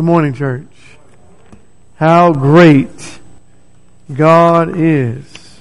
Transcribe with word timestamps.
Good 0.00 0.06
morning, 0.06 0.32
church. 0.32 0.64
How 1.96 2.32
great 2.32 3.20
God 4.10 4.74
is. 4.74 5.60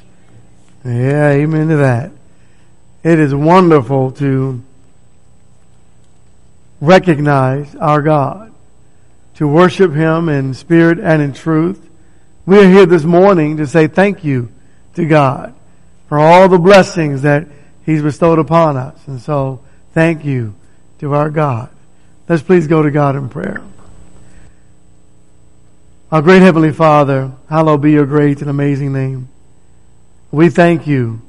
Yeah, 0.85 1.31
amen 1.31 1.67
to 1.67 1.75
that. 1.75 2.11
It 3.03 3.19
is 3.19 3.35
wonderful 3.35 4.13
to 4.13 4.63
recognize 6.79 7.75
our 7.75 8.01
God, 8.01 8.53
to 9.35 9.45
worship 9.45 9.91
Him 9.91 10.29
in 10.29 10.53
spirit 10.53 11.01
and 11.01 11.21
in 11.21 11.33
truth. 11.33 11.85
We 12.45 12.59
are 12.59 12.69
here 12.69 12.85
this 12.85 13.03
morning 13.03 13.57
to 13.57 13.67
say 13.67 13.87
thank 13.87 14.23
you 14.23 14.53
to 14.95 15.05
God 15.05 15.53
for 16.07 16.17
all 16.17 16.47
the 16.47 16.57
blessings 16.57 17.23
that 17.23 17.45
He's 17.85 18.01
bestowed 18.01 18.39
upon 18.39 18.77
us. 18.77 18.97
And 19.05 19.19
so, 19.19 19.59
thank 19.93 20.23
you 20.23 20.55
to 20.99 21.13
our 21.13 21.29
God. 21.29 21.69
Let's 22.29 22.41
please 22.41 22.67
go 22.67 22.81
to 22.81 22.89
God 22.89 23.17
in 23.17 23.27
prayer. 23.27 23.61
Our 26.11 26.23
great 26.23 26.41
Heavenly 26.41 26.71
Father, 26.71 27.33
hallowed 27.49 27.83
be 27.83 27.91
your 27.91 28.07
great 28.07 28.41
and 28.41 28.49
amazing 28.49 28.91
name. 28.91 29.29
We 30.31 30.49
thank 30.49 30.87
you 30.87 31.21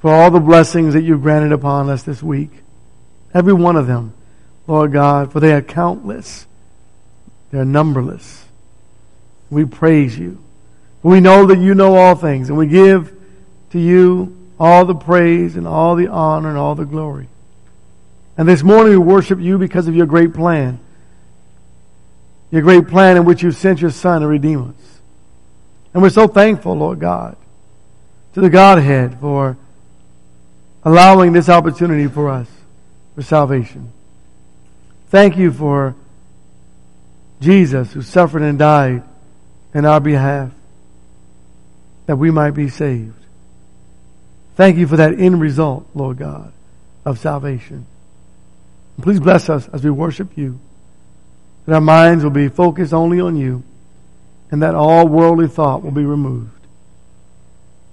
for 0.00 0.12
all 0.12 0.28
the 0.32 0.40
blessings 0.40 0.94
that 0.94 1.02
you've 1.02 1.22
granted 1.22 1.52
upon 1.52 1.88
us 1.88 2.02
this 2.02 2.20
week. 2.20 2.50
Every 3.32 3.52
one 3.52 3.76
of 3.76 3.86
them, 3.86 4.12
Lord 4.66 4.90
God, 4.90 5.30
for 5.30 5.38
they 5.38 5.52
are 5.52 5.62
countless. 5.62 6.48
They 7.52 7.58
are 7.58 7.64
numberless. 7.64 8.46
We 9.50 9.64
praise 9.64 10.18
you. 10.18 10.42
We 11.04 11.20
know 11.20 11.46
that 11.46 11.60
you 11.60 11.72
know 11.76 11.94
all 11.94 12.16
things, 12.16 12.48
and 12.48 12.58
we 12.58 12.66
give 12.66 13.16
to 13.70 13.78
you 13.78 14.36
all 14.58 14.84
the 14.84 14.96
praise 14.96 15.54
and 15.54 15.64
all 15.64 15.94
the 15.94 16.08
honor 16.08 16.48
and 16.48 16.58
all 16.58 16.74
the 16.74 16.86
glory. 16.86 17.28
And 18.36 18.48
this 18.48 18.64
morning 18.64 18.94
we 18.94 18.98
worship 18.98 19.38
you 19.38 19.58
because 19.58 19.86
of 19.86 19.94
your 19.94 20.06
great 20.06 20.34
plan 20.34 20.80
your 22.50 22.62
great 22.62 22.88
plan 22.88 23.16
in 23.16 23.24
which 23.24 23.42
you 23.42 23.50
sent 23.50 23.80
your 23.80 23.90
Son 23.90 24.20
to 24.20 24.26
redeem 24.26 24.70
us. 24.70 25.00
And 25.92 26.02
we're 26.02 26.10
so 26.10 26.28
thankful, 26.28 26.74
Lord 26.74 27.00
God, 27.00 27.36
to 28.34 28.40
the 28.40 28.50
Godhead 28.50 29.18
for 29.20 29.56
allowing 30.84 31.32
this 31.32 31.48
opportunity 31.48 32.06
for 32.06 32.28
us 32.28 32.48
for 33.14 33.22
salvation. 33.22 33.92
Thank 35.08 35.36
you 35.36 35.50
for 35.50 35.94
Jesus 37.40 37.92
who 37.92 38.02
suffered 38.02 38.42
and 38.42 38.58
died 38.58 39.02
in 39.74 39.84
our 39.84 40.00
behalf 40.00 40.52
that 42.06 42.16
we 42.16 42.30
might 42.30 42.52
be 42.52 42.68
saved. 42.68 43.14
Thank 44.54 44.76
you 44.76 44.86
for 44.86 44.96
that 44.96 45.18
end 45.18 45.40
result, 45.40 45.86
Lord 45.94 46.18
God, 46.18 46.52
of 47.04 47.18
salvation. 47.18 47.86
And 48.96 49.04
please 49.04 49.20
bless 49.20 49.50
us 49.50 49.68
as 49.68 49.82
we 49.82 49.90
worship 49.90 50.36
you 50.36 50.60
that 51.66 51.74
our 51.74 51.80
minds 51.80 52.24
will 52.24 52.30
be 52.30 52.48
focused 52.48 52.94
only 52.94 53.20
on 53.20 53.36
you, 53.36 53.62
and 54.50 54.62
that 54.62 54.74
all 54.74 55.06
worldly 55.06 55.48
thought 55.48 55.82
will 55.82 55.90
be 55.90 56.04
removed. 56.04 56.50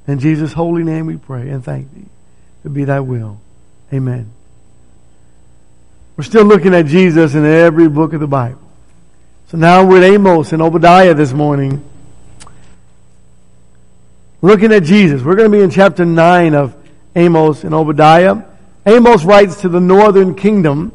In 0.08 0.20
Jesus' 0.20 0.54
holy 0.54 0.84
name 0.84 1.06
we 1.06 1.18
pray 1.18 1.50
and 1.50 1.64
thank 1.64 1.94
thee. 1.94 2.06
To 2.64 2.70
be 2.70 2.86
thy 2.86 3.00
will. 3.00 3.40
Amen. 3.92 4.32
We're 6.16 6.24
still 6.24 6.46
looking 6.46 6.74
at 6.74 6.86
Jesus 6.86 7.34
in 7.34 7.46
every 7.46 7.90
book 7.90 8.14
of 8.14 8.20
the 8.20 8.28
Bible. 8.28 8.60
So 9.48 9.58
now 9.58 9.86
we're 9.86 9.98
at 9.98 10.04
Amos 10.04 10.54
and 10.54 10.62
Obadiah 10.62 11.14
this 11.14 11.34
morning. 11.34 11.84
Looking 14.42 14.72
at 14.72 14.84
Jesus. 14.84 15.22
We're 15.24 15.36
going 15.36 15.52
to 15.52 15.58
be 15.58 15.64
in 15.64 15.70
chapter 15.70 16.06
9 16.06 16.54
of 16.54 16.76
Amos 17.16 17.64
and 17.64 17.74
Obadiah. 17.74 18.44
Amos 18.86 19.24
writes 19.24 19.62
to 19.62 19.70
the 19.70 19.80
northern 19.80 20.36
kingdom 20.36 20.92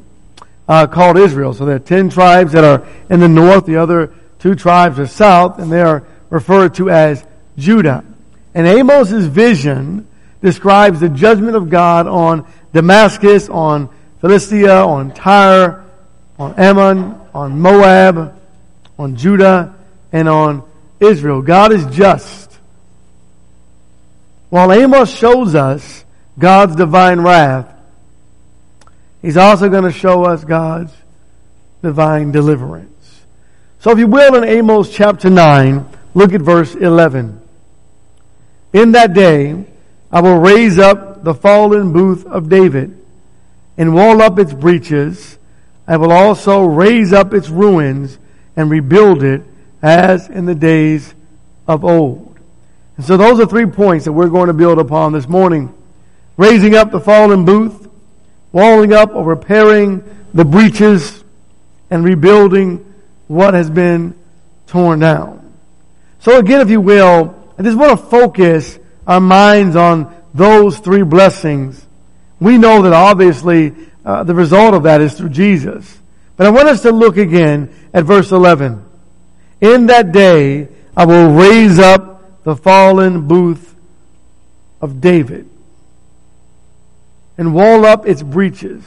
uh, 0.69 0.87
called 0.87 1.17
Israel. 1.17 1.55
So 1.55 1.65
there 1.65 1.77
are 1.77 1.81
ten 1.81 2.11
tribes 2.11 2.53
that 2.53 2.65
are 2.65 2.87
in 3.11 3.21
the 3.21 3.29
north, 3.29 3.67
the 3.67 3.77
other 3.77 4.13
two 4.39 4.55
tribes 4.55 4.99
are 4.99 5.07
south, 5.07 5.59
and 5.59 5.73
they 5.73 5.81
are 5.81 6.05
referred 6.31 6.75
to 6.75 6.91
as 6.91 7.25
Judah. 7.57 8.05
And 8.55 8.67
Amos' 8.67 9.11
vision 9.11 10.07
describes 10.43 11.01
the 11.01 11.09
judgment 11.09 11.57
of 11.57 11.71
God 11.71 12.07
on 12.07 12.47
Damascus, 12.73 13.49
on 13.49 13.89
Philistia, 14.21 14.85
on 14.85 15.13
Tyre, 15.13 15.85
on 16.39 16.55
Ammon, 16.59 17.21
on 17.35 17.61
Moab, 17.61 18.39
on 18.99 19.17
Judah, 19.17 19.75
and 20.13 20.29
on 20.29 20.63
Israel. 21.01 21.43
God 21.43 21.73
is 21.73 21.85
just. 21.87 22.59
While 24.51 24.73
Amos 24.73 25.15
shows 25.15 25.55
us 25.55 26.05
God's 26.39 26.77
divine 26.77 27.21
wrath, 27.21 27.73
He's 29.23 29.37
also 29.37 29.69
going 29.69 29.85
to 29.85 29.93
show 29.93 30.25
us 30.25 30.45
God's 30.45 30.93
divine 31.83 32.31
deliverance. 32.31 33.23
So 33.81 33.91
if 33.91 33.99
you 33.99 34.07
will, 34.07 34.35
in 34.37 34.45
Amos 34.45 34.91
chapter 34.91 35.31
9, 35.31 35.87
look 36.15 36.33
at 36.33 36.41
verse 36.41 36.75
11. 36.75 37.41
In 38.73 38.93
that 38.93 39.15
day, 39.15 39.65
I 40.11 40.21
will 40.21 40.39
raise 40.39 40.79
up 40.79 41.25
the 41.25 41.35
fallen 41.35 41.93
booth 41.93 42.27
of 42.27 42.49
David 42.49 42.99
and 43.77 43.95
wall 43.95 44.23
up 44.23 44.39
its 44.39 44.53
breaches. 44.53 45.39
I 45.87 45.97
will 45.97 46.13
also 46.13 46.65
raise 46.65 47.13
up 47.13 47.35
its 47.35 47.49
ruins 47.49 48.19
and 48.57 48.71
rebuild 48.71 49.23
it 49.23 49.43
as 49.83 50.29
in 50.29 50.47
the 50.47 50.55
days 50.55 51.15
of 51.67 51.85
old. 51.85 52.37
And 52.97 53.07
so 53.07 53.17
those 53.17 53.39
are 53.39 53.47
three 53.47 53.67
points 53.67 54.05
that 54.07 54.13
we're 54.13 54.29
going 54.29 54.49
to 54.49 54.53
build 54.53 54.79
upon 54.79 55.13
this 55.13 55.29
morning. 55.29 55.73
Raising 56.37 56.75
up 56.75 56.91
the 56.91 57.01
fallen 57.01 57.45
booth, 57.45 57.88
walling 58.53 58.93
up 58.93 59.15
or 59.15 59.25
repairing 59.25 60.03
the 60.35 60.45
breaches 60.45 61.23
and 61.91 62.05
rebuilding 62.05 62.85
what 63.27 63.55
has 63.55 63.71
been 63.71 64.15
torn 64.67 65.01
down. 65.01 65.55
So 66.21 66.39
again, 66.39 66.61
if 66.61 66.71
you 66.71 66.81
will, 66.81 67.35
I 67.59 67.63
just 67.63 67.77
want 67.77 67.99
to 67.99 68.07
focus 68.07 68.79
our 69.07 69.21
minds 69.21 69.77
on 69.77 70.15
those 70.35 70.79
three 70.79 71.03
blessings. 71.03 71.85
We 72.41 72.59
know 72.59 72.83
that 72.83 72.93
obviously 72.93 73.75
uh, 74.05 74.25
the 74.25 74.35
result 74.35 74.75
of 74.75 74.85
that 74.85 75.01
is 75.01 75.15
through 75.15 75.31
Jesus. 75.31 75.99
But 76.37 76.47
I 76.47 76.51
want 76.51 76.69
us 76.69 76.83
to 76.83 76.93
look 76.93 77.17
again 77.17 77.75
at 77.93 78.05
verse 78.05 78.31
11. 78.31 78.85
In 79.61 79.87
that 79.87 80.13
day, 80.13 80.69
I 80.97 81.05
will 81.05 81.33
raise 81.35 81.79
up 81.79 82.45
the 82.45 82.55
fallen 82.55 83.27
booth 83.27 83.75
of 84.81 85.01
David 85.01 85.49
and 87.39 87.55
wall 87.55 87.87
up 87.87 88.07
its 88.07 88.23
breaches. 88.23 88.85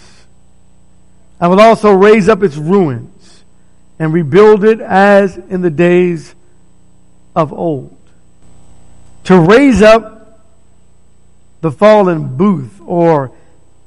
I 1.40 1.48
will 1.48 1.60
also 1.60 1.92
raise 1.94 2.30
up 2.30 2.44
its 2.44 2.58
ruins 2.58 3.44
and 3.98 4.14
rebuild 4.14 4.64
it 4.64 4.82
as 4.82 5.38
in 5.38 5.62
the 5.62 5.70
days 5.72 6.36
of 7.36 7.54
old. 7.54 7.98
To 9.26 9.40
raise 9.40 9.82
up 9.82 10.22
the 11.62 11.72
fallen 11.72 12.36
booth 12.36 12.82
or 12.86 13.32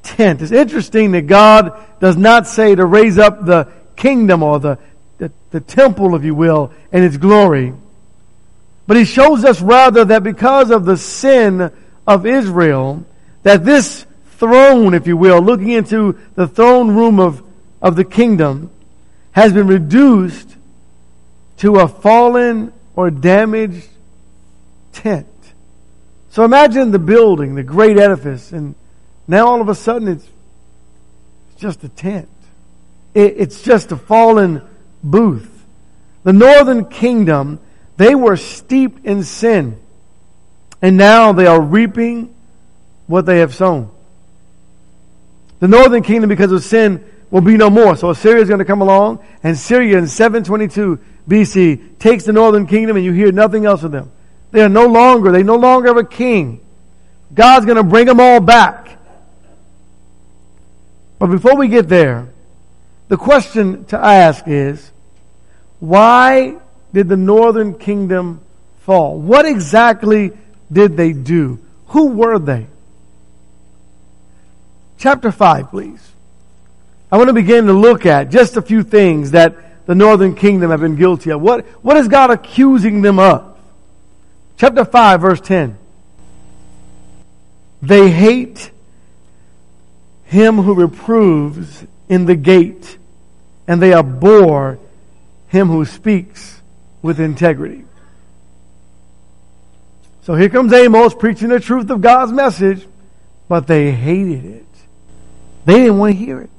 tent. 0.03 0.43
It's 0.43 0.53
interesting 0.53 1.13
that 1.13 1.23
God 1.23 1.73
does 2.01 2.17
not 2.17 2.47
say 2.47 2.75
to 2.75 2.87
raise 2.87 3.19
up 3.19 3.45
the 3.45 3.69
kingdom 3.97 4.43
or 4.43 4.61
the, 4.61 4.79
the, 5.19 5.33
the 5.51 5.61
temple, 5.61 6.15
if 6.15 6.25
you 6.25 6.35
will, 6.35 6.73
and 6.93 7.05
its 7.05 7.17
glory. 7.17 7.73
But 8.87 8.97
he 8.97 9.05
shows 9.05 9.45
us 9.45 9.61
rather 9.61 10.05
that 10.05 10.23
because 10.23 10.71
of 10.71 10.85
the 10.85 10.97
sin 10.97 11.73
of 12.07 12.27
Israel, 12.27 13.05
that 13.43 13.65
this 13.65 14.07
throne, 14.39 14.95
if 14.95 15.07
you 15.07 15.17
will, 15.17 15.41
looking 15.41 15.71
into 15.71 16.19
the 16.35 16.47
throne 16.47 16.95
room 16.95 17.21
of, 17.21 17.43
of 17.81 17.97
the 17.97 18.05
kingdom, 18.05 18.71
has 19.33 19.53
been 19.53 19.67
reduced 19.67 20.57
to 21.59 21.77
a 21.77 21.89
fallen 21.89 22.73
or 22.97 23.11
damaged 23.11 23.89
tent. 24.93 25.27
So 26.31 26.45
imagine 26.45 26.91
the 26.91 26.99
building, 26.99 27.55
the 27.55 27.63
great 27.63 27.99
edifice, 27.99 28.53
and 28.53 28.75
now 29.27 29.47
all 29.47 29.61
of 29.61 29.69
a 29.69 29.75
sudden 29.75 30.09
it's 30.09 30.29
it's 31.55 31.61
just 31.61 31.85
a 31.85 31.89
tent. 31.89 32.29
It, 33.15 33.35
it's 33.37 33.63
just 33.63 33.93
a 33.93 33.97
fallen 33.97 34.63
booth. 35.03 35.51
The 36.25 36.33
northern 36.33 36.87
kingdom, 36.87 37.61
they 37.97 38.15
were 38.15 38.37
steeped 38.37 39.05
in 39.05 39.23
sin. 39.23 39.79
And 40.83 40.97
now 40.97 41.33
they 41.33 41.47
are 41.47 41.61
reaping 41.61 42.35
what 43.07 43.27
they 43.27 43.39
have 43.39 43.55
sown. 43.55 43.91
The 45.61 45.69
northern 45.69 46.03
kingdom, 46.03 46.29
because 46.29 46.53
of 46.53 46.63
sin, 46.63 47.05
will 47.31 47.41
be 47.41 47.57
no 47.57 47.71
more. 47.71 47.97
So 47.97 48.11
Assyria 48.11 48.43
is 48.43 48.49
going 48.49 48.59
to 48.59 48.65
come 48.65 48.83
along, 48.83 49.25
and 49.43 49.57
Syria 49.57 49.99
in 49.99 50.07
722 50.07 50.99
BC 51.29 51.99
takes 51.99 52.25
the 52.25 52.33
northern 52.33 52.67
kingdom, 52.67 52.97
and 52.97 53.05
you 53.05 53.13
hear 53.13 53.33
nothing 53.33 53.65
else 53.67 53.83
of 53.83 53.93
them. 53.93 54.11
They 54.51 54.63
are 54.63 54.69
no 54.69 54.87
longer, 54.87 55.33
they 55.33 55.43
no 55.43 55.57
longer 55.57 55.89
have 55.89 55.97
a 55.97 56.05
king. 56.05 56.61
God's 57.33 57.67
going 57.67 57.77
to 57.77 57.83
bring 57.83 58.07
them 58.07 58.21
all 58.21 58.41
back. 58.41 58.99
But 61.19 61.29
before 61.29 61.57
we 61.57 61.69
get 61.69 61.89
there, 61.89 62.29
the 63.09 63.17
question 63.17 63.85
to 63.87 63.99
ask 63.99 64.45
is, 64.47 64.93
why 65.81 66.57
did 66.93 67.09
the 67.09 67.17
northern 67.17 67.75
kingdom 67.75 68.41
fall? 68.81 69.19
What 69.19 69.47
exactly 69.47 70.33
did 70.71 70.97
they 70.97 71.13
do? 71.13 71.59
Who 71.89 72.11
were 72.11 72.39
they? 72.39 72.67
Chapter 75.05 75.31
5, 75.31 75.69
please. 75.69 76.13
I 77.13 77.19
want 77.19 77.29
to 77.29 77.35
begin 77.35 77.67
to 77.67 77.75
look 77.75 78.07
at 78.07 78.31
just 78.31 78.57
a 78.57 78.63
few 78.63 78.83
things 78.83 79.33
that 79.33 79.85
the 79.85 79.95
northern 79.95 80.35
kingdom 80.35 80.71
have 80.71 80.81
been 80.81 80.97
guilty 80.97 81.31
of. 81.31 81.43
What, 81.43 81.67
what 81.85 81.99
is 81.99 82.09
God 82.09 82.31
accusing 82.31 83.03
them 83.03 83.19
of? 83.19 83.55
Chapter 84.57 84.83
5, 84.83 85.21
verse 85.21 85.43
10. 85.43 85.77
They 87.83 88.11
hate 88.11 88.71
him 90.25 90.57
who 90.57 90.73
reproves 90.73 91.85
in 92.09 92.25
the 92.25 92.35
gate, 92.35 92.97
and 93.69 93.83
they 93.83 93.93
abhor 93.93 94.79
him 95.49 95.69
who 95.69 95.85
speaks 95.85 96.63
with 97.03 97.21
integrity. 97.21 97.85
So 100.23 100.35
here 100.35 100.49
comes 100.49 100.73
Amos 100.73 101.15
preaching 101.15 101.51
the 101.51 101.61
truth 101.61 101.91
of 101.91 102.01
God's 102.01 102.33
message, 102.33 102.87
but 103.51 103.67
they 103.67 103.93
hated 103.93 104.47
it. 104.47 104.65
They 105.65 105.75
didn't 105.75 105.99
want 105.99 106.13
to 106.13 106.19
hear 106.19 106.41
it. 106.41 106.51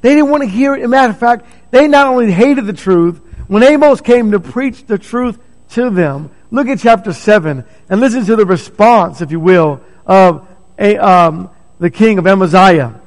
They 0.00 0.14
didn't 0.14 0.30
want 0.30 0.42
to 0.42 0.48
hear 0.48 0.74
it. 0.74 0.80
As 0.80 0.84
a 0.84 0.88
matter 0.88 1.10
of 1.10 1.18
fact, 1.18 1.46
they 1.70 1.88
not 1.88 2.06
only 2.06 2.30
hated 2.30 2.66
the 2.66 2.72
truth, 2.72 3.20
when 3.48 3.62
Amos 3.62 4.00
came 4.00 4.32
to 4.32 4.40
preach 4.40 4.86
the 4.86 4.98
truth 4.98 5.38
to 5.70 5.90
them, 5.90 6.30
look 6.50 6.68
at 6.68 6.78
chapter 6.78 7.12
7 7.12 7.64
and 7.88 8.00
listen 8.00 8.24
to 8.26 8.36
the 8.36 8.46
response, 8.46 9.20
if 9.20 9.30
you 9.30 9.40
will, 9.40 9.80
of 10.06 10.46
a, 10.78 10.96
um, 10.96 11.50
the 11.78 11.90
king 11.90 12.18
of 12.18 12.26
Amaziah. 12.26 13.00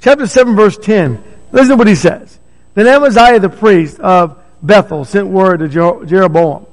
Chapter 0.00 0.26
7 0.26 0.54
verse 0.56 0.76
10. 0.76 1.22
Listen 1.52 1.70
to 1.70 1.76
what 1.76 1.86
he 1.86 1.94
says. 1.94 2.38
Then 2.74 2.86
Amaziah 2.86 3.40
the 3.40 3.48
priest 3.48 3.98
of 4.00 4.40
Bethel 4.62 5.04
sent 5.04 5.28
word 5.28 5.58
to 5.58 5.68
Jeroboam, 5.68 6.66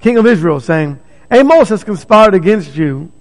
king 0.00 0.16
of 0.16 0.26
Israel, 0.26 0.60
saying, 0.60 0.98
Amos 1.30 1.68
has 1.68 1.84
conspired 1.84 2.34
against 2.34 2.74
you 2.74 3.12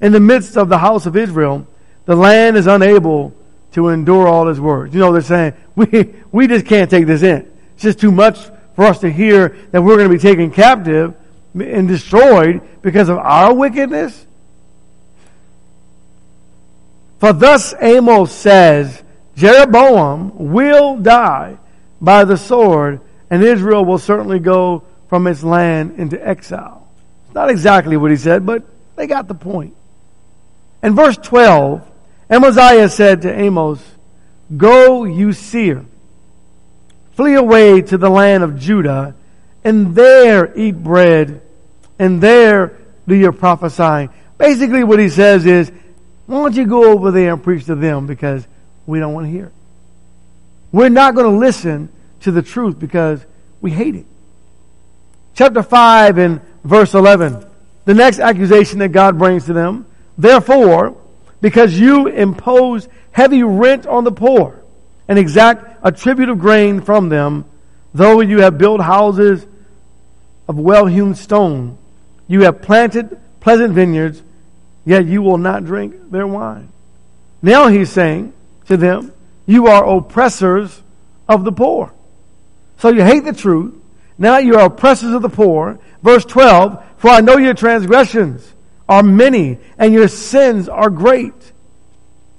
in 0.00 0.12
the 0.12 0.20
midst 0.20 0.56
of 0.56 0.68
the 0.68 0.78
house 0.78 1.06
of 1.06 1.16
Israel. 1.16 1.66
The 2.04 2.16
land 2.16 2.56
is 2.56 2.66
unable 2.66 3.34
to 3.72 3.88
endure 3.88 4.26
all 4.26 4.46
his 4.46 4.60
words. 4.60 4.94
You 4.94 5.00
know, 5.00 5.12
they're 5.12 5.22
saying, 5.22 5.54
we, 5.76 6.14
we 6.32 6.46
just 6.46 6.66
can't 6.66 6.90
take 6.90 7.06
this 7.06 7.22
in. 7.22 7.50
It's 7.74 7.82
just 7.82 8.00
too 8.00 8.12
much 8.12 8.38
for 8.74 8.84
us 8.84 9.00
to 9.00 9.10
hear 9.10 9.56
that 9.70 9.82
we're 9.82 9.96
going 9.96 10.08
to 10.08 10.14
be 10.14 10.20
taken 10.20 10.50
captive 10.50 11.14
and 11.54 11.88
destroyed 11.88 12.62
because 12.82 13.08
of 13.08 13.18
our 13.18 13.52
wickedness. 13.52 14.26
For 17.18 17.32
thus 17.32 17.74
Amos 17.80 18.32
says, 18.32 19.02
Jeroboam 19.36 20.52
will 20.52 20.96
die 20.96 21.58
by 22.00 22.24
the 22.24 22.36
sword, 22.36 23.00
and 23.30 23.42
Israel 23.42 23.84
will 23.84 23.98
certainly 23.98 24.38
go 24.38 24.84
from 25.08 25.26
its 25.26 25.42
land 25.42 25.98
into 25.98 26.24
exile. 26.24 26.86
It's 27.26 27.34
not 27.34 27.50
exactly 27.50 27.96
what 27.96 28.10
he 28.10 28.16
said, 28.16 28.46
but 28.46 28.62
they 28.96 29.06
got 29.06 29.26
the 29.26 29.34
point. 29.34 29.74
In 30.82 30.94
verse 30.94 31.16
12, 31.16 31.86
Amaziah 32.30 32.88
said 32.88 33.22
to 33.22 33.32
Amos, 33.32 33.82
Go, 34.56 35.04
you 35.04 35.32
seer, 35.32 35.84
flee 37.12 37.34
away 37.34 37.82
to 37.82 37.98
the 37.98 38.10
land 38.10 38.42
of 38.42 38.58
Judah, 38.58 39.14
and 39.64 39.94
there 39.94 40.56
eat 40.56 40.82
bread, 40.82 41.42
and 41.98 42.20
there 42.20 42.78
do 43.06 43.14
your 43.14 43.32
prophesying. 43.32 44.10
Basically, 44.38 44.84
what 44.84 44.98
he 44.98 45.08
says 45.08 45.44
is, 45.46 45.70
why 46.26 46.36
don't 46.36 46.54
you 46.54 46.66
go 46.66 46.92
over 46.92 47.10
there 47.10 47.32
and 47.32 47.42
preach 47.42 47.64
to 47.66 47.74
them 47.74 48.06
because 48.06 48.46
we 48.86 49.00
don't 49.00 49.14
want 49.14 49.26
to 49.26 49.30
hear 49.30 49.46
it. 49.46 49.52
We're 50.72 50.90
not 50.90 51.14
going 51.14 51.30
to 51.32 51.38
listen 51.38 51.88
to 52.20 52.30
the 52.30 52.42
truth 52.42 52.78
because 52.78 53.24
we 53.60 53.70
hate 53.70 53.94
it. 53.94 54.06
Chapter 55.34 55.62
5 55.62 56.18
and 56.18 56.40
verse 56.64 56.94
11. 56.94 57.44
The 57.84 57.94
next 57.94 58.18
accusation 58.18 58.80
that 58.80 58.90
God 58.90 59.18
brings 59.18 59.46
to 59.46 59.52
them. 59.52 59.86
Therefore, 60.18 60.96
because 61.40 61.78
you 61.78 62.08
impose 62.08 62.88
heavy 63.12 63.42
rent 63.42 63.86
on 63.86 64.04
the 64.04 64.12
poor 64.12 64.62
and 65.06 65.18
exact 65.18 65.78
a 65.82 65.92
tribute 65.92 66.28
of 66.28 66.38
grain 66.38 66.80
from 66.80 67.08
them, 67.08 67.44
though 67.94 68.20
you 68.20 68.40
have 68.40 68.58
built 68.58 68.80
houses 68.80 69.46
of 70.48 70.58
well 70.58 70.86
hewn 70.86 71.14
stone, 71.14 71.78
you 72.26 72.42
have 72.42 72.62
planted 72.62 73.18
pleasant 73.40 73.74
vineyards, 73.74 74.22
yet 74.84 75.06
you 75.06 75.22
will 75.22 75.38
not 75.38 75.64
drink 75.64 76.10
their 76.10 76.26
wine. 76.26 76.68
Now 77.40 77.68
he's 77.68 77.90
saying 77.90 78.32
to 78.66 78.76
them, 78.76 79.12
You 79.46 79.68
are 79.68 79.96
oppressors 79.96 80.82
of 81.28 81.44
the 81.44 81.52
poor. 81.52 81.92
So 82.78 82.90
you 82.90 83.02
hate 83.02 83.24
the 83.24 83.32
truth. 83.32 83.74
Now 84.16 84.38
you 84.38 84.56
are 84.56 84.66
oppressors 84.66 85.12
of 85.12 85.22
the 85.22 85.28
poor. 85.28 85.78
Verse 86.02 86.24
12, 86.24 86.84
For 86.98 87.10
I 87.10 87.20
know 87.20 87.36
your 87.36 87.54
transgressions 87.54 88.52
are 88.88 89.02
many, 89.02 89.58
and 89.78 89.92
your 89.92 90.08
sins 90.08 90.68
are 90.68 90.90
great. 90.90 91.34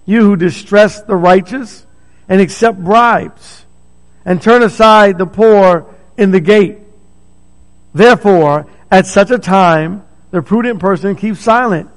You 0.05 0.21
who 0.21 0.35
distress 0.35 1.01
the 1.01 1.15
righteous 1.15 1.85
and 2.27 2.41
accept 2.41 2.83
bribes, 2.83 3.65
and 4.25 4.41
turn 4.41 4.63
aside 4.63 5.17
the 5.17 5.25
poor 5.25 5.85
in 6.17 6.31
the 6.31 6.39
gate. 6.39 6.79
Therefore, 7.93 8.67
at 8.91 9.07
such 9.07 9.31
a 9.31 9.39
time, 9.39 10.03
the 10.31 10.41
prudent 10.41 10.79
person 10.79 11.15
keeps 11.15 11.39
silent 11.39 11.89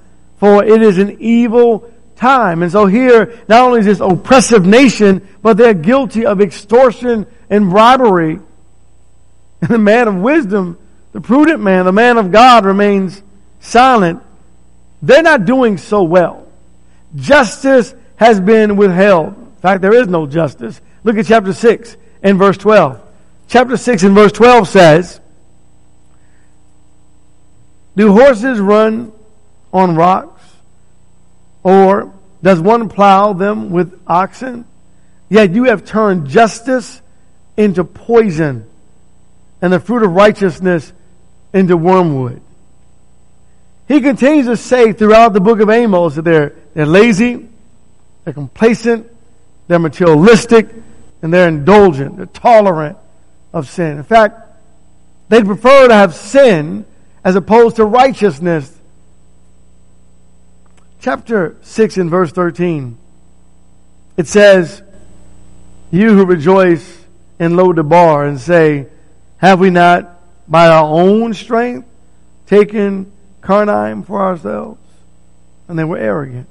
for 0.43 0.64
it 0.64 0.82
is 0.82 0.98
an 0.98 1.19
evil 1.20 1.88
time. 2.16 2.64
And 2.64 2.72
so 2.72 2.87
here, 2.87 3.40
not 3.46 3.60
only 3.60 3.78
is 3.78 3.87
this 3.87 4.00
oppressive 4.00 4.66
nation, 4.66 5.28
but 5.40 5.56
they're 5.56 5.72
guilty 5.72 6.26
of 6.26 6.40
extortion 6.40 7.28
and 7.48 7.70
bribery. 7.70 8.40
And 9.60 9.70
the 9.70 9.78
man 9.78 10.08
of 10.08 10.16
wisdom, 10.16 10.78
the 11.12 11.20
prudent 11.20 11.60
man, 11.60 11.84
the 11.84 11.93
man 11.93 12.16
of 12.16 12.32
God 12.32 12.64
remains 12.64 13.22
silent. 13.60 14.20
They're 15.02 15.22
not 15.22 15.44
doing 15.44 15.78
so 15.78 16.04
well. 16.04 16.46
Justice 17.16 17.94
has 18.16 18.40
been 18.40 18.76
withheld. 18.76 19.34
In 19.37 19.56
fact, 19.56 19.82
there 19.82 19.94
is 19.94 20.06
no 20.06 20.26
justice. 20.26 20.81
Look 21.04 21.16
at 21.16 21.26
chapter 21.26 21.52
6 21.52 21.96
and 22.22 22.38
verse 22.38 22.56
12. 22.56 23.00
Chapter 23.49 23.76
6 23.76 24.04
and 24.04 24.14
verse 24.14 24.32
12 24.32 24.69
says, 24.69 25.20
Do 27.96 28.12
horses 28.12 28.60
run 28.60 29.12
on 29.72 29.96
rocks? 29.96 30.43
Or 31.62 32.14
does 32.43 32.60
one 32.60 32.88
plow 32.88 33.32
them 33.32 33.70
with 33.70 34.00
oxen? 34.06 34.64
Yet 35.28 35.52
you 35.52 35.64
have 35.64 35.84
turned 35.84 36.28
justice 36.28 37.02
into 37.56 37.84
poison 37.84 38.69
and 39.60 39.72
the 39.72 39.81
fruit 39.81 40.02
of 40.02 40.12
righteousness 40.12 40.93
into 41.52 41.76
wormwood. 41.76 42.40
He 43.88 44.00
continues 44.00 44.46
to 44.46 44.56
say 44.56 44.93
throughout 44.93 45.32
the 45.32 45.40
book 45.40 45.61
of 45.61 45.69
Amos 45.69 46.14
that 46.14 46.23
they're, 46.23 46.55
they're 46.75 46.87
lazy, 46.87 47.49
they're 48.25 48.34
complacent, 48.34 49.11
they're 49.69 49.79
materialistic, 49.79 50.69
and 51.20 51.32
they're 51.32 51.48
indulgent, 51.48 52.17
they're 52.17 52.27
tolerant 52.27 52.96
of 53.53 53.69
sin. 53.69 53.98
In 53.98 54.05
fact, 54.05 54.41
they'd 55.29 55.44
prefer 55.44 55.89
to 55.89 55.94
have 55.94 56.15
sin 56.15 56.84
as 57.24 57.36
opposed 57.36 57.77
to 57.77 57.84
righteousness 57.84 58.79
chapter 61.03 61.56
6 61.62 61.96
and 61.98 62.08
verse 62.08 62.31
13, 62.31 62.96
it 64.17 64.29
says, 64.29 64.82
You 65.91 66.17
who 66.17 66.24
rejoice 66.24 67.05
in 67.41 67.56
Lo-debar 67.56 68.24
and 68.24 68.41
say, 68.41 68.86
Have 69.39 69.58
we 69.58 69.70
not 69.70 70.20
by 70.48 70.69
our 70.69 70.84
own 70.84 71.34
strength 71.34 71.89
taken 72.46 73.10
Karnaim 73.43 74.06
for 74.06 74.20
ourselves? 74.20 74.81
And 75.69 75.79
they 75.79 75.84
were 75.84 75.99
arrogant. 75.99 76.49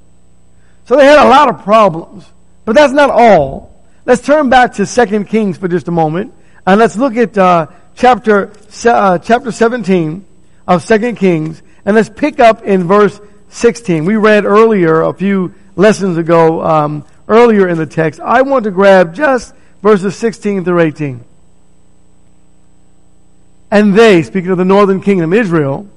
So 0.86 0.96
they 0.96 1.04
had 1.04 1.18
a 1.18 1.28
lot 1.28 1.48
of 1.48 1.62
problems. 1.62 2.24
But 2.64 2.74
that's 2.74 2.92
not 2.92 3.10
all. 3.10 3.74
Let's 4.04 4.22
turn 4.22 4.48
back 4.48 4.74
to 4.74 4.86
2 4.86 5.24
Kings 5.24 5.58
for 5.58 5.68
just 5.68 5.88
a 5.88 5.92
moment. 5.92 6.34
And 6.66 6.78
let's 6.78 6.96
look 6.96 7.16
at 7.16 7.36
uh, 7.36 7.66
chapter, 7.94 8.52
uh, 8.84 9.18
chapter 9.18 9.52
17 9.52 10.24
of 10.66 10.84
2 10.84 11.14
Kings. 11.14 11.62
And 11.84 11.96
let's 11.96 12.08
pick 12.08 12.40
up 12.40 12.62
in 12.62 12.86
verse 12.86 13.20
16. 13.50 14.04
We 14.04 14.16
read 14.16 14.44
earlier, 14.44 15.02
a 15.02 15.12
few 15.12 15.54
lessons 15.76 16.16
ago, 16.18 16.62
um, 16.62 17.04
earlier 17.28 17.68
in 17.68 17.78
the 17.78 17.86
text. 17.86 18.20
I 18.20 18.42
want 18.42 18.64
to 18.64 18.70
grab 18.70 19.14
just 19.14 19.54
verses 19.82 20.16
16 20.16 20.64
through 20.64 20.80
18. 20.80 21.24
And 23.70 23.94
they, 23.94 24.22
speaking 24.22 24.50
of 24.50 24.58
the 24.58 24.64
northern 24.64 25.00
kingdom, 25.00 25.32
Israel, 25.32 25.88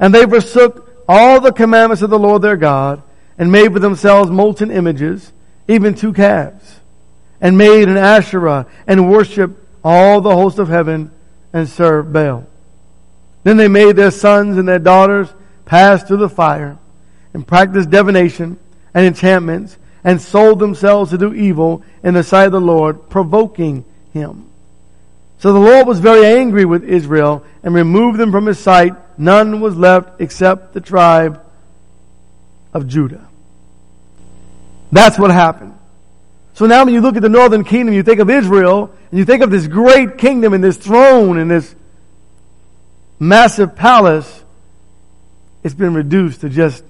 and 0.00 0.12
they 0.12 0.24
forsook 0.26 1.04
all 1.08 1.40
the 1.40 1.52
commandments 1.52 2.02
of 2.02 2.10
the 2.10 2.18
Lord 2.18 2.42
their 2.42 2.56
God, 2.56 3.02
and 3.38 3.52
made 3.52 3.72
for 3.72 3.78
themselves 3.78 4.30
molten 4.30 4.70
images, 4.70 5.32
even 5.68 5.94
two 5.94 6.12
calves, 6.12 6.80
and 7.40 7.56
made 7.56 7.88
an 7.88 7.96
Asherah, 7.96 8.66
and 8.86 9.10
worshipped 9.10 9.58
all 9.84 10.20
the 10.20 10.34
host 10.34 10.58
of 10.58 10.68
heaven, 10.68 11.10
and 11.52 11.68
served 11.68 12.12
Baal. 12.12 12.46
Then 13.42 13.56
they 13.56 13.68
made 13.68 13.96
their 13.96 14.10
sons 14.10 14.58
and 14.58 14.68
their 14.68 14.78
daughters 14.78 15.32
pass 15.64 16.02
through 16.02 16.18
the 16.18 16.28
fire 16.28 16.78
and 17.32 17.46
practiced 17.46 17.90
divination 17.90 18.58
and 18.92 19.06
enchantments 19.06 19.78
and 20.04 20.20
sold 20.20 20.58
themselves 20.58 21.10
to 21.10 21.18
do 21.18 21.32
evil 21.32 21.82
in 22.02 22.14
the 22.14 22.22
sight 22.22 22.46
of 22.46 22.52
the 22.52 22.60
Lord, 22.60 23.08
provoking 23.08 23.84
him. 24.12 24.49
So 25.40 25.54
the 25.54 25.58
Lord 25.58 25.86
was 25.86 25.98
very 26.00 26.26
angry 26.26 26.66
with 26.66 26.84
Israel 26.84 27.44
and 27.62 27.74
removed 27.74 28.18
them 28.18 28.30
from 28.30 28.44
his 28.44 28.58
sight. 28.58 28.92
None 29.18 29.62
was 29.62 29.74
left 29.74 30.20
except 30.20 30.74
the 30.74 30.82
tribe 30.82 31.42
of 32.74 32.86
Judah. 32.86 33.26
That's 34.92 35.18
what 35.18 35.30
happened. 35.30 35.78
So 36.52 36.66
now 36.66 36.84
when 36.84 36.92
you 36.92 37.00
look 37.00 37.16
at 37.16 37.22
the 37.22 37.30
northern 37.30 37.64
kingdom, 37.64 37.94
you 37.94 38.02
think 38.02 38.20
of 38.20 38.28
Israel, 38.28 38.92
and 39.10 39.18
you 39.18 39.24
think 39.24 39.42
of 39.42 39.50
this 39.50 39.66
great 39.66 40.18
kingdom 40.18 40.52
and 40.52 40.62
this 40.62 40.76
throne 40.76 41.38
and 41.38 41.50
this 41.50 41.74
massive 43.18 43.74
palace, 43.74 44.44
it's 45.62 45.74
been 45.74 45.94
reduced 45.94 46.42
to 46.42 46.50
just, 46.50 46.84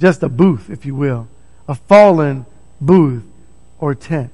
just 0.00 0.24
a 0.24 0.28
booth, 0.28 0.68
if 0.68 0.84
you 0.84 0.96
will, 0.96 1.28
a 1.68 1.76
fallen 1.76 2.44
booth 2.80 3.22
or 3.78 3.94
tent. 3.94 4.32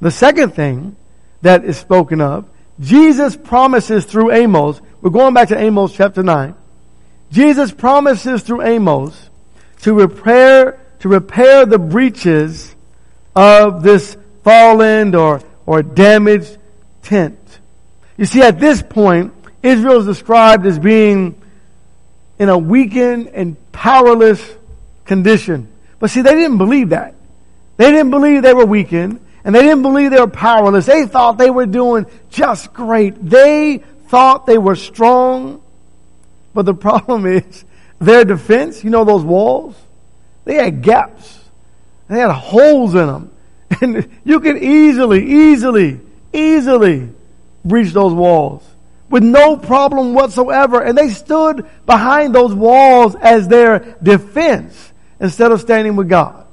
The 0.00 0.10
second 0.10 0.56
thing 0.56 0.96
that 1.42 1.64
is 1.64 1.76
spoken 1.76 2.20
of, 2.20 2.48
Jesus 2.80 3.36
promises 3.36 4.04
through 4.04 4.32
Amos, 4.32 4.80
we're 5.00 5.10
going 5.10 5.34
back 5.34 5.48
to 5.48 5.58
Amos 5.58 5.92
chapter 5.92 6.22
9. 6.22 6.54
Jesus 7.30 7.72
promises 7.72 8.42
through 8.42 8.62
Amos 8.62 9.30
to 9.82 9.94
repair, 9.94 10.80
to 11.00 11.08
repair 11.08 11.66
the 11.66 11.78
breaches 11.78 12.74
of 13.34 13.82
this 13.82 14.16
fallen 14.44 15.14
or, 15.14 15.42
or 15.66 15.82
damaged 15.82 16.56
tent. 17.02 17.38
You 18.16 18.24
see, 18.24 18.42
at 18.42 18.58
this 18.58 18.82
point, 18.82 19.32
Israel 19.62 19.98
is 19.98 20.06
described 20.06 20.66
as 20.66 20.78
being 20.78 21.40
in 22.38 22.48
a 22.48 22.56
weakened 22.56 23.28
and 23.28 23.56
powerless 23.72 24.42
condition. 25.04 25.68
But 25.98 26.10
see, 26.10 26.22
they 26.22 26.34
didn't 26.34 26.58
believe 26.58 26.90
that. 26.90 27.14
They 27.76 27.90
didn't 27.90 28.10
believe 28.10 28.42
they 28.42 28.54
were 28.54 28.66
weakened 28.66 29.20
and 29.48 29.54
they 29.54 29.62
didn't 29.62 29.80
believe 29.80 30.10
they 30.10 30.20
were 30.20 30.26
powerless. 30.26 30.84
They 30.84 31.06
thought 31.06 31.38
they 31.38 31.48
were 31.48 31.64
doing 31.64 32.04
just 32.28 32.74
great. 32.74 33.14
They 33.30 33.78
thought 34.08 34.44
they 34.44 34.58
were 34.58 34.76
strong. 34.76 35.62
But 36.52 36.66
the 36.66 36.74
problem 36.88 37.24
is 37.24 37.64
their 37.98 38.26
defense, 38.26 38.84
you 38.84 38.90
know 38.90 39.06
those 39.06 39.24
walls? 39.24 39.74
They 40.44 40.56
had 40.56 40.82
gaps. 40.82 41.40
They 42.08 42.18
had 42.18 42.30
holes 42.30 42.94
in 42.94 43.06
them. 43.06 43.30
And 43.80 44.10
you 44.22 44.40
could 44.40 44.62
easily, 44.62 45.24
easily, 45.24 46.00
easily 46.30 47.08
breach 47.64 47.94
those 47.94 48.12
walls 48.12 48.68
with 49.08 49.22
no 49.22 49.56
problem 49.56 50.12
whatsoever. 50.12 50.82
And 50.82 50.98
they 50.98 51.08
stood 51.08 51.66
behind 51.86 52.34
those 52.34 52.52
walls 52.52 53.14
as 53.14 53.48
their 53.48 53.96
defense 54.02 54.92
instead 55.18 55.52
of 55.52 55.62
standing 55.62 55.96
with 55.96 56.10
God. 56.10 56.46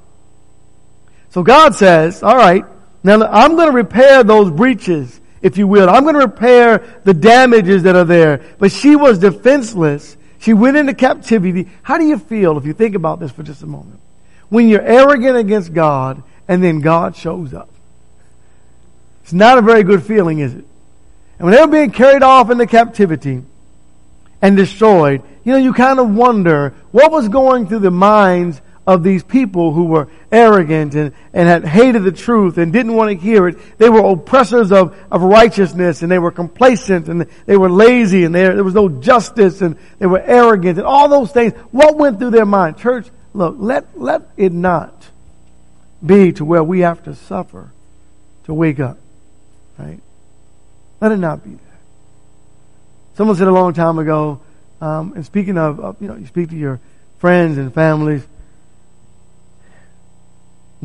So 1.28 1.42
God 1.42 1.74
says, 1.74 2.22
all 2.22 2.36
right, 2.36 2.64
now 3.06 3.22
I'm 3.22 3.54
going 3.54 3.68
to 3.68 3.72
repair 3.72 4.24
those 4.24 4.50
breaches, 4.50 5.20
if 5.40 5.56
you 5.56 5.68
will. 5.68 5.88
I'm 5.88 6.02
going 6.02 6.16
to 6.16 6.26
repair 6.26 7.00
the 7.04 7.14
damages 7.14 7.84
that 7.84 7.94
are 7.94 8.04
there. 8.04 8.42
But 8.58 8.72
she 8.72 8.96
was 8.96 9.20
defenseless. 9.20 10.16
She 10.40 10.52
went 10.52 10.76
into 10.76 10.92
captivity. 10.92 11.68
How 11.82 11.98
do 11.98 12.04
you 12.04 12.18
feel 12.18 12.58
if 12.58 12.64
you 12.64 12.72
think 12.72 12.96
about 12.96 13.20
this 13.20 13.30
for 13.30 13.44
just 13.44 13.62
a 13.62 13.66
moment? 13.66 14.00
When 14.48 14.68
you're 14.68 14.82
arrogant 14.82 15.36
against 15.36 15.72
God 15.72 16.22
and 16.48 16.62
then 16.62 16.80
God 16.80 17.14
shows 17.14 17.54
up. 17.54 17.68
It's 19.22 19.32
not 19.32 19.58
a 19.58 19.62
very 19.62 19.84
good 19.84 20.04
feeling, 20.04 20.40
is 20.40 20.54
it? 20.54 20.64
And 21.38 21.46
when 21.46 21.52
they 21.52 21.60
were 21.60 21.66
being 21.66 21.90
carried 21.90 22.24
off 22.24 22.50
into 22.50 22.66
captivity 22.66 23.42
and 24.42 24.56
destroyed, 24.56 25.22
you 25.44 25.52
know, 25.52 25.58
you 25.58 25.72
kind 25.72 26.00
of 26.00 26.10
wonder 26.14 26.74
what 26.90 27.12
was 27.12 27.28
going 27.28 27.68
through 27.68 27.80
the 27.80 27.90
minds 27.90 28.60
of 28.86 29.02
these 29.02 29.24
people 29.24 29.72
who 29.72 29.84
were 29.84 30.08
arrogant 30.30 30.94
and, 30.94 31.12
and 31.32 31.48
had 31.48 31.64
hated 31.64 32.04
the 32.04 32.12
truth 32.12 32.56
and 32.56 32.72
didn't 32.72 32.94
want 32.94 33.10
to 33.10 33.16
hear 33.16 33.48
it. 33.48 33.78
They 33.78 33.88
were 33.88 33.98
oppressors 33.98 34.70
of, 34.70 34.96
of 35.10 35.22
righteousness 35.22 36.02
and 36.02 36.10
they 36.10 36.20
were 36.20 36.30
complacent 36.30 37.08
and 37.08 37.26
they 37.46 37.56
were 37.56 37.68
lazy 37.68 38.22
and 38.24 38.34
there, 38.34 38.54
there 38.54 38.62
was 38.62 38.74
no 38.74 38.88
justice 38.88 39.60
and 39.60 39.76
they 39.98 40.06
were 40.06 40.20
arrogant 40.20 40.78
and 40.78 40.86
all 40.86 41.08
those 41.08 41.32
things. 41.32 41.52
What 41.72 41.96
went 41.96 42.20
through 42.20 42.30
their 42.30 42.46
mind? 42.46 42.78
Church, 42.78 43.08
look, 43.34 43.56
let, 43.58 43.98
let 43.98 44.22
it 44.36 44.52
not 44.52 45.08
be 46.04 46.32
to 46.32 46.44
where 46.44 46.62
we 46.62 46.80
have 46.80 47.02
to 47.04 47.14
suffer 47.14 47.72
to 48.44 48.54
wake 48.54 48.78
up. 48.78 48.98
Right? 49.78 50.00
Let 51.00 51.10
it 51.10 51.18
not 51.18 51.42
be 51.42 51.50
that. 51.50 51.60
Someone 53.16 53.36
said 53.36 53.48
a 53.48 53.52
long 53.52 53.72
time 53.72 53.98
ago, 53.98 54.40
um, 54.80 55.14
and 55.14 55.24
speaking 55.24 55.58
of, 55.58 55.80
of, 55.80 55.96
you 56.00 56.06
know, 56.06 56.14
you 56.16 56.26
speak 56.26 56.50
to 56.50 56.56
your 56.56 56.80
friends 57.18 57.58
and 57.58 57.74
families. 57.74 58.26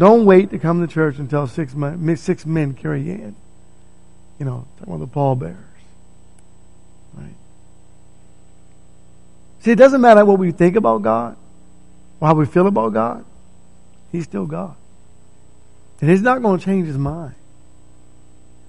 Don't 0.01 0.25
wait 0.25 0.49
to 0.49 0.57
come 0.57 0.81
to 0.81 0.91
church 0.91 1.19
until 1.19 1.45
six 1.45 1.75
men, 1.75 2.17
six 2.17 2.43
men 2.43 2.73
carry 2.73 3.03
you 3.03 3.13
in. 3.13 3.35
You 4.39 4.47
know, 4.47 4.65
talking 4.79 4.95
about 4.95 5.05
the 5.05 5.13
pallbearers. 5.13 5.57
Right? 7.13 7.35
See, 9.59 9.69
it 9.69 9.75
doesn't 9.75 10.01
matter 10.01 10.25
what 10.25 10.39
we 10.39 10.53
think 10.53 10.75
about 10.75 11.03
God 11.03 11.37
or 12.19 12.29
how 12.29 12.33
we 12.33 12.47
feel 12.47 12.65
about 12.65 12.93
God. 12.93 13.23
He's 14.11 14.23
still 14.23 14.47
God. 14.47 14.75
And 15.99 16.09
He's 16.09 16.23
not 16.23 16.41
going 16.41 16.57
to 16.57 16.65
change 16.65 16.87
His 16.87 16.97
mind. 16.97 17.35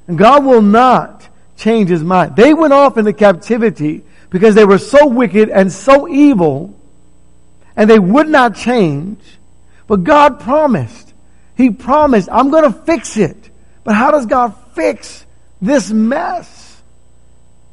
And 0.08 0.18
God 0.18 0.44
will 0.44 0.60
not 0.60 1.26
change 1.56 1.88
his 1.88 2.04
mind. 2.04 2.36
They 2.36 2.52
went 2.52 2.74
off 2.74 2.98
into 2.98 3.14
captivity 3.14 4.04
because 4.28 4.54
they 4.54 4.66
were 4.66 4.76
so 4.76 5.06
wicked 5.06 5.48
and 5.48 5.72
so 5.72 6.06
evil 6.06 6.78
and 7.74 7.88
they 7.88 7.98
would 7.98 8.28
not 8.28 8.54
change. 8.54 9.18
But 9.86 10.04
God 10.04 10.40
promised. 10.40 11.11
He 11.62 11.70
promised, 11.70 12.28
I'm 12.32 12.50
going 12.50 12.64
to 12.64 12.72
fix 12.72 13.16
it. 13.16 13.48
But 13.84 13.94
how 13.94 14.10
does 14.10 14.26
God 14.26 14.52
fix 14.74 15.24
this 15.60 15.92
mess? 15.92 16.82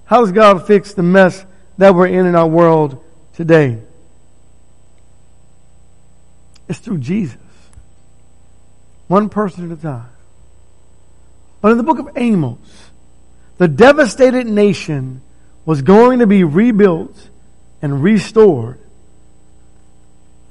How 0.05 0.19
does 0.19 0.31
God 0.31 0.67
fix 0.67 0.93
the 0.93 1.01
mess 1.01 1.43
that 1.79 1.96
we're 1.96 2.05
in 2.05 2.27
in 2.27 2.36
our 2.36 2.46
world 2.46 3.03
today? 3.34 3.81
It's 6.67 6.77
through 6.77 7.00
Jesus. 7.00 7.39
One 9.08 9.27
person 9.27 9.72
at 9.72 9.79
a 9.79 9.81
time. 9.81 10.12
But 11.60 11.72
in 11.72 11.77
the 11.77 11.84
book 11.84 11.98
of 11.98 12.10
Amos, 12.15 12.60
the 13.58 13.67
devastated 13.67 14.46
nation 14.46 15.22
was 15.65 15.81
going 15.81 16.19
to 16.19 16.27
be 16.27 16.43
rebuilt 16.43 17.27
and 17.81 18.03
restored 18.03 18.77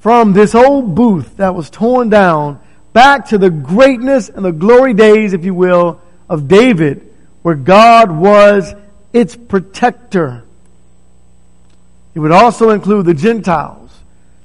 from 0.00 0.32
this 0.32 0.56
old 0.56 0.96
booth 0.96 1.36
that 1.36 1.54
was 1.54 1.70
torn 1.70 2.08
down 2.08 2.58
back 2.98 3.26
to 3.26 3.38
the 3.38 3.48
greatness 3.48 4.28
and 4.28 4.44
the 4.44 4.50
glory 4.50 4.92
days, 4.92 5.32
if 5.32 5.44
you 5.44 5.54
will, 5.54 6.00
of 6.28 6.48
David, 6.48 7.08
where 7.42 7.54
God 7.54 8.10
was 8.10 8.74
its 9.12 9.36
protector. 9.36 10.42
It 12.16 12.18
would 12.18 12.32
also 12.32 12.70
include 12.70 13.06
the 13.06 13.14
Gentiles. 13.14 13.92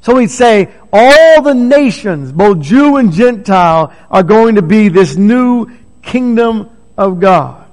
So 0.01 0.17
he'd 0.17 0.29
say 0.29 0.69
all 0.91 1.41
the 1.41 1.55
nations, 1.55 2.31
both 2.31 2.59
Jew 2.59 2.97
and 2.97 3.11
Gentile, 3.11 3.91
are 4.11 4.21
going 4.21 4.53
to 4.55 4.61
be 4.61 4.87
this 4.87 5.15
new 5.15 5.71
kingdom 6.03 6.69
of 6.95 7.19
God 7.19 7.65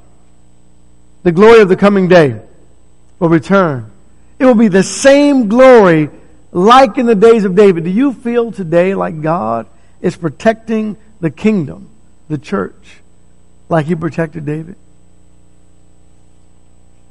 the 1.24 1.32
glory 1.32 1.60
of 1.60 1.68
the 1.68 1.76
coming 1.76 2.08
day 2.08 2.40
will 3.18 3.28
return. 3.28 3.90
It 4.38 4.46
will 4.46 4.54
be 4.54 4.68
the 4.68 4.82
same 4.82 5.48
glory 5.48 6.08
like 6.52 6.96
in 6.96 7.04
the 7.04 7.14
days 7.14 7.44
of 7.44 7.54
David. 7.54 7.84
Do 7.84 7.90
you 7.90 8.14
feel 8.14 8.50
today 8.50 8.94
like 8.94 9.20
God 9.20 9.66
is 10.00 10.16
protecting 10.16 10.96
the 11.20 11.30
kingdom, 11.30 11.90
the 12.28 12.38
church, 12.38 13.00
like 13.68 13.86
he 13.86 13.94
protected 13.94 14.44
David? 14.44 14.76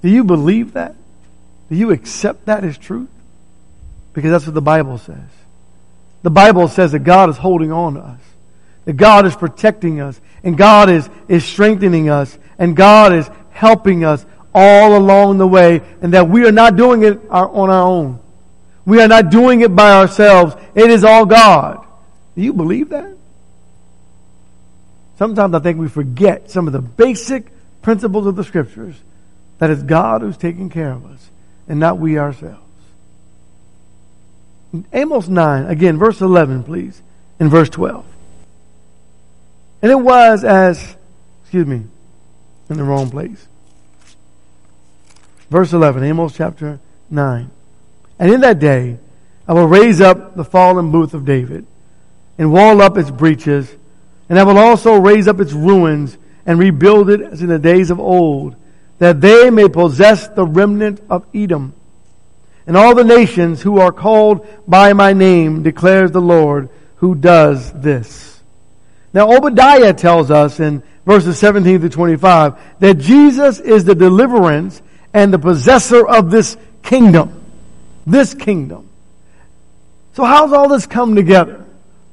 Do 0.01 0.10
you 0.10 0.24
believe 0.24 0.74
that? 0.74 0.96
Do 1.69 1.75
you 1.75 1.91
accept 1.91 2.46
that 2.46 2.63
as 2.63 2.77
truth? 2.77 3.10
Because 4.13 4.31
that's 4.31 4.46
what 4.46 4.55
the 4.55 4.62
Bible 4.62 4.98
says. 4.98 5.17
The 6.24 6.29
Bible 6.29 6.67
says 6.67 6.91
that 6.93 7.00
God 7.00 7.29
is 7.29 7.38
holding 7.38 7.72
on 7.72 7.93
to 7.93 8.01
us. 8.01 8.19
That 8.86 8.93
God 8.93 9.25
is 9.25 9.36
protecting 9.36 10.01
us. 10.01 10.19
And 10.43 10.58
God 10.58 10.89
is, 10.89 11.10
is 11.27 11.46
strengthening 11.46 12.10
us. 12.10 12.38
And 12.58 12.75
God 12.75 13.13
is 13.13 13.29
helping 13.51 14.03
us 14.03 14.25
all 14.53 14.98
along 14.98 15.38
the 15.38 15.48
way 15.48 15.81
and 16.01 16.13
that 16.13 16.27
we 16.27 16.46
are 16.48 16.51
not 16.51 16.75
doing 16.75 17.03
it 17.03 17.19
on 17.29 17.69
our 17.69 17.86
own. 17.86 18.19
We 18.86 19.01
are 19.01 19.08
not 19.08 19.29
doing 19.29 19.62
it 19.62 19.75
by 19.75 19.91
ourselves. 19.91 20.55
It 20.74 20.89
is 20.89 21.03
all 21.03 21.25
God. 21.25 21.86
Do 22.36 22.41
you 22.41 22.53
believe 22.53 22.89
that? 22.89 23.15
Sometimes 25.17 25.53
I 25.53 25.59
think 25.59 25.77
we 25.77 25.89
forget 25.89 26.50
some 26.50 26.67
of 26.67 26.74
the 26.74 26.81
basic 26.81 27.51
principles 27.81 28.25
of 28.25 28.36
the 28.36 28.43
scriptures 28.43 28.95
that 29.57 29.69
it's 29.69 29.83
God 29.83 30.21
who's 30.21 30.38
taking 30.38 30.69
care 30.69 30.91
of 30.91 31.05
us 31.05 31.29
and 31.67 31.79
not 31.79 32.00
we 32.00 32.17
ourselves. 32.17 32.63
Amos 34.93 35.27
9, 35.27 35.65
again, 35.65 35.98
verse 35.98 36.21
11, 36.21 36.63
please, 36.63 37.01
and 37.39 37.50
verse 37.50 37.69
12. 37.69 38.05
And 39.81 39.91
it 39.91 40.00
was 40.00 40.43
as, 40.43 40.95
excuse 41.41 41.65
me, 41.65 41.83
in 42.69 42.77
the 42.77 42.83
wrong 42.83 43.09
place. 43.09 43.48
Verse 45.50 45.74
11, 45.74 46.03
Amos 46.03 46.36
chapter 46.36 46.79
9. 47.09 47.50
And 48.19 48.31
in 48.31 48.41
that 48.41 48.59
day, 48.59 49.00
I 49.48 49.53
will 49.53 49.67
raise 49.67 50.00
up 50.00 50.36
the 50.36 50.45
fallen 50.45 50.91
booth 50.91 51.13
of 51.13 51.25
David 51.25 51.65
and 52.39 52.51
wall 52.51 52.81
up 52.81 52.98
its 52.98 53.12
breaches, 53.12 53.72
and 54.29 54.39
I 54.39 54.43
will 54.43 54.58
also 54.58 54.96
raise 54.96 55.27
up 55.27 55.41
its 55.41 55.53
ruins 55.53 56.17
and 56.46 56.58
rebuild 56.58 57.10
it 57.10 57.22
as 57.22 57.41
in 57.41 57.50
the 57.50 57.60
days 57.60 57.91
of 57.91 58.00
old, 58.00 58.55
that 58.98 59.22
they 59.22 59.51
may 59.51 59.67
possess 59.67 60.29
the 60.29 60.46
remnant 60.46 61.01
of 61.10 61.25
Edom. 61.36 61.74
And 62.65 62.77
all 62.77 62.96
the 62.96 63.03
nations 63.03 63.62
who 63.62 63.79
are 63.79 63.91
called 63.91 64.48
by 64.67 64.93
my 64.93 65.13
name 65.13 65.63
declares 65.63 66.12
the 66.12 66.22
Lord 66.22 66.69
who 66.96 67.13
does 67.13 67.74
this. 67.74 68.41
Now 69.13 69.36
Obadiah 69.36 69.93
tells 69.93 70.31
us 70.31 70.60
in 70.60 70.81
verses 71.05 71.38
17 71.39 71.81
to 71.81 71.89
25 71.89 72.79
that 72.79 73.00
Jesus 73.00 73.60
is 73.60 73.84
the 73.84 73.96
deliverance 73.96 74.81
and 75.13 75.34
the 75.34 75.39
possessor 75.39 76.08
of 76.08 76.31
this 76.31 76.55
kingdom. 76.84 77.43
This 78.05 78.34
kingdom. 78.34 78.88
So 80.13 80.24
how's 80.24 80.53
all 80.53 80.69
this 80.69 80.86
come 80.86 81.15
together? 81.15 81.65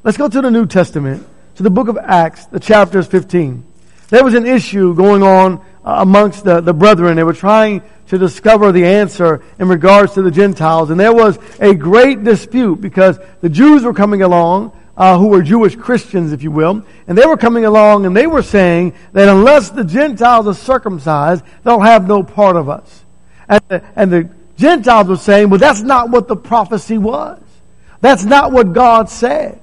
Let's 0.07 0.17
go 0.17 0.29
to 0.29 0.41
the 0.41 0.53
New 0.53 0.67
Testament, 0.67 1.27
to 1.57 1.65
the 1.65 1.71
book 1.71 1.89
of 1.89 1.99
Acts, 1.99 2.47
the 2.47 2.61
chapters 2.61 3.09
15. 3.09 3.65
There 4.09 4.23
was 4.23 4.35
an 4.35 4.47
issue 4.47 4.95
going 4.95 5.25
on 5.25 5.59
uh, 5.85 5.97
amongst 5.99 6.45
the, 6.45 6.61
the 6.61 6.73
brethren. 6.73 7.17
They 7.17 7.25
were 7.25 7.33
trying 7.33 7.83
to 8.07 8.17
discover 8.17 8.71
the 8.71 8.87
answer 8.87 9.43
in 9.59 9.67
regards 9.67 10.15
to 10.15 10.23
the 10.23 10.31
Gentiles. 10.31 10.91
And 10.91 11.01
there 11.01 11.13
was 11.13 11.41
a 11.59 11.75
great 11.75 12.23
dispute 12.23 12.81
because 12.81 13.19
the 13.41 13.49
Jews 13.49 13.83
were 13.83 13.93
coming 13.93 14.23
along, 14.23 14.71
uh, 14.97 15.19
who 15.19 15.27
were 15.27 15.43
Jewish 15.43 15.75
Christians, 15.75 16.33
if 16.33 16.45
you 16.45 16.53
will, 16.53 16.85
and 17.09 17.19
they 17.19 17.27
were 17.27 17.37
coming 17.37 17.65
along 17.65 18.07
and 18.07 18.17
they 18.17 18.29
were 18.29 18.45
saying 18.45 18.95
that 19.13 19.29
unless 19.29 19.71
the 19.71 19.83
Gentiles 19.83 20.47
are 20.47 20.55
circumcised, 20.55 21.45
they'll 21.65 21.81
have 21.81 22.07
no 22.07 22.23
part 22.23 22.55
of 22.55 22.69
us. 22.69 23.05
And 23.49 23.61
the, 23.67 23.83
and 23.97 24.13
the 24.13 24.31
Gentiles 24.57 25.09
were 25.09 25.17
saying, 25.17 25.51
well, 25.51 25.59
that's 25.59 25.81
not 25.81 26.11
what 26.11 26.29
the 26.29 26.37
prophecy 26.37 26.97
was. 26.97 27.43
That's 28.01 28.23
not 28.23 28.53
what 28.53 28.73
God 28.73 29.11
said. 29.11 29.63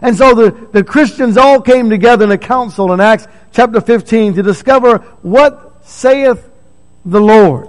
And 0.00 0.16
so 0.16 0.34
the, 0.34 0.68
the 0.72 0.84
Christians 0.84 1.36
all 1.36 1.60
came 1.60 1.90
together 1.90 2.24
in 2.24 2.30
a 2.30 2.38
council 2.38 2.92
in 2.92 3.00
Acts 3.00 3.26
chapter 3.52 3.80
15 3.80 4.34
to 4.34 4.42
discover 4.42 4.98
what 5.22 5.84
saith 5.86 6.50
the 7.04 7.20
Lord. 7.20 7.68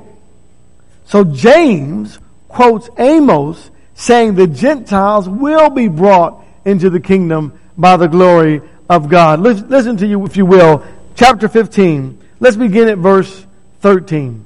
So 1.05 1.23
James 1.23 2.19
quotes 2.47 2.89
Amos 2.97 3.69
saying 3.93 4.35
the 4.35 4.47
Gentiles 4.47 5.29
will 5.29 5.69
be 5.69 5.87
brought 5.87 6.43
into 6.65 6.89
the 6.89 6.99
kingdom 6.99 7.59
by 7.77 7.97
the 7.97 8.07
glory 8.07 8.61
of 8.89 9.09
God. 9.09 9.39
Listen 9.39 9.97
to 9.97 10.07
you, 10.07 10.25
if 10.25 10.35
you 10.35 10.45
will, 10.45 10.83
chapter 11.15 11.47
15. 11.47 12.21
Let's 12.39 12.57
begin 12.57 12.89
at 12.89 12.97
verse 12.97 13.45
13. 13.81 14.45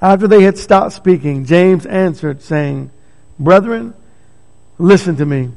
After 0.00 0.28
they 0.28 0.42
had 0.42 0.58
stopped 0.58 0.92
speaking, 0.92 1.44
James 1.46 1.86
answered, 1.86 2.42
saying, 2.42 2.90
Brethren, 3.38 3.94
listen 4.78 5.16
to 5.16 5.26
me. 5.26 5.50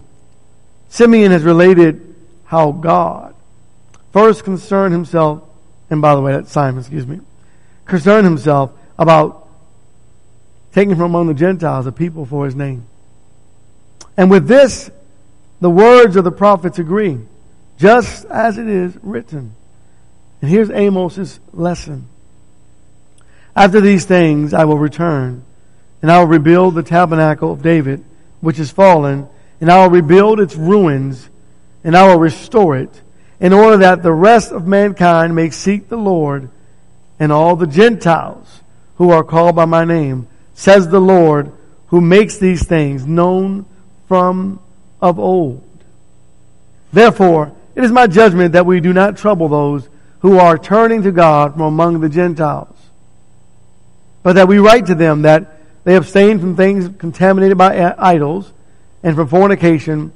Simeon 0.89 1.31
has 1.31 1.43
related 1.43 2.15
how 2.46 2.72
God 2.72 3.36
first 4.12 4.43
concerned 4.43 4.93
himself, 4.93 5.43
and 5.89 6.01
by 6.01 6.15
the 6.15 6.22
way, 6.22 6.34
that's 6.34 6.51
Simon, 6.51 6.79
excuse 6.79 7.05
me, 7.05 7.19
concerned 7.86 8.25
himself 8.25 8.72
about 8.98 9.48
taking 10.74 10.96
from 10.96 11.05
among 11.05 11.27
the 11.27 11.34
Gentiles 11.34 11.86
a 11.88 11.91
people 11.91 12.25
for 12.25 12.46
his 12.46 12.55
name. 12.55 12.86
And 14.17 14.29
with 14.29 14.48
this, 14.48 14.89
the 15.62 15.69
words 15.69 16.15
of 16.15 16.24
the 16.24 16.31
prophets 16.31 16.79
agree, 16.79 17.19
just 17.77 18.25
as 18.25 18.58
it 18.58 18.67
is 18.67 18.98
written. 19.01 19.53
And 20.41 20.50
here's 20.50 20.69
Amos's 20.69 21.39
lesson. 21.53 22.08
After 23.55 23.81
these 23.81 24.05
things 24.05 24.53
I 24.53 24.65
will 24.65 24.77
return, 24.77 25.43
and 26.01 26.12
I 26.12 26.19
will 26.19 26.27
rebuild 26.27 26.75
the 26.75 26.84
tabernacle 26.84 27.51
of 27.51 27.62
David, 27.62 28.03
which 28.41 28.60
is 28.60 28.72
fallen, 28.72 29.27
and 29.62 29.72
I 29.72 29.84
will 29.84 29.92
rebuild 29.92 30.39
its 30.39 30.56
ruins, 30.56 31.30
and 31.84 31.96
I 31.96 32.08
will 32.08 32.20
restore 32.20 32.78
it, 32.78 33.01
in 33.39 33.54
order 33.54 33.78
that 33.78 34.04
the 34.04 34.13
rest 34.13 34.51
of 34.51 34.68
mankind 34.68 35.36
may 35.36 35.50
seek 35.50 35.89
the 35.89 35.98
Lord, 35.98 36.50
and 37.20 37.32
all 37.32 37.56
the 37.56 37.68
Gentiles 37.68 38.62
who 38.96 39.12
are 39.12 39.24
called 39.24 39.56
by 39.56 39.66
my 39.66 39.86
name, 39.86 40.28
says 40.54 40.89
the 40.89 41.00
Lord, 41.00 41.51
who 41.88 42.01
makes 42.01 42.38
these 42.38 42.66
things 42.66 43.06
known 43.06 43.66
from 44.08 44.60
of 45.01 45.20
old. 45.20 45.63
Therefore, 46.92 47.51
it 47.75 47.84
is 47.84 47.92
my 47.92 48.08
judgment 48.08 48.54
that 48.54 48.66
we 48.66 48.80
do 48.80 48.92
not 48.94 49.18
trouble 49.18 49.48
those 49.48 49.88
who 50.19 50.38
are 50.38 50.58
turning 50.58 51.04
to 51.04 51.12
God 51.12 51.54
from 51.54 51.62
among 51.62 52.02
the 52.02 52.10
Gentiles, 52.10 52.76
but 54.22 54.34
that 54.34 54.48
we 54.48 54.60
write 54.60 54.88
to 54.88 54.95
them 54.95 55.22
that 55.22 55.60
they 55.86 55.95
abstain 55.95 56.39
from 56.39 56.56
things 56.56 56.89
contaminated 56.98 57.58
by 57.58 57.95
idols, 57.98 58.52
and 59.04 59.16
from 59.16 59.28
fornication, 59.28 60.12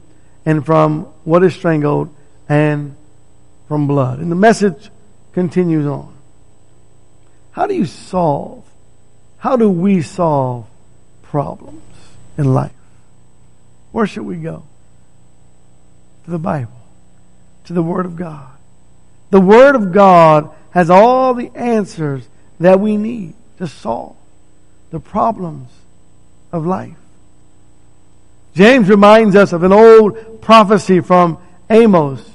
and 0.45 0.65
from 0.65 1.03
what 1.23 1.43
is 1.43 1.53
strangled, 1.53 2.13
and 2.49 2.95
from 3.67 3.87
blood. 3.87 4.19
And 4.19 4.31
the 4.31 4.35
message 4.35 4.89
continues 5.33 5.85
on. 5.85 6.13
How 7.51 7.67
do 7.67 7.73
you 7.73 7.85
solve, 7.85 8.63
how 9.37 9.55
do 9.55 9.69
we 9.69 10.01
solve 10.01 10.65
problems 11.21 11.81
in 12.37 12.53
life? 12.53 12.71
Where 13.91 14.07
should 14.07 14.23
we 14.23 14.37
go? 14.37 14.63
To 16.25 16.31
the 16.31 16.39
Bible, 16.39 16.71
to 17.65 17.73
the 17.73 17.83
Word 17.83 18.05
of 18.05 18.15
God. 18.15 18.49
The 19.29 19.41
Word 19.41 19.75
of 19.75 19.91
God 19.91 20.53
has 20.71 20.89
all 20.89 21.33
the 21.33 21.51
answers 21.55 22.27
that 22.59 22.79
we 22.79 22.97
need 22.97 23.35
to 23.59 23.67
solve 23.67 24.15
the 24.89 24.99
problems 24.99 25.69
of 26.51 26.65
life. 26.65 26.97
James 28.53 28.89
reminds 28.89 29.35
us 29.35 29.53
of 29.53 29.63
an 29.63 29.73
old 29.73 30.41
prophecy 30.41 30.99
from 30.99 31.39
Amos. 31.69 32.29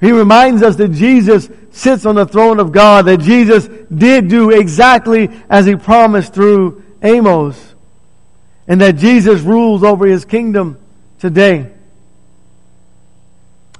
He 0.00 0.12
reminds 0.12 0.62
us 0.62 0.76
that 0.76 0.92
Jesus 0.92 1.48
sits 1.72 2.06
on 2.06 2.14
the 2.14 2.26
throne 2.26 2.60
of 2.60 2.72
God, 2.72 3.06
that 3.06 3.20
Jesus 3.20 3.66
did 3.92 4.28
do 4.28 4.50
exactly 4.50 5.30
as 5.48 5.66
he 5.66 5.76
promised 5.76 6.34
through 6.34 6.84
Amos, 7.02 7.74
and 8.68 8.80
that 8.80 8.96
Jesus 8.96 9.40
rules 9.40 9.82
over 9.82 10.06
his 10.06 10.24
kingdom 10.24 10.78
today. 11.18 11.70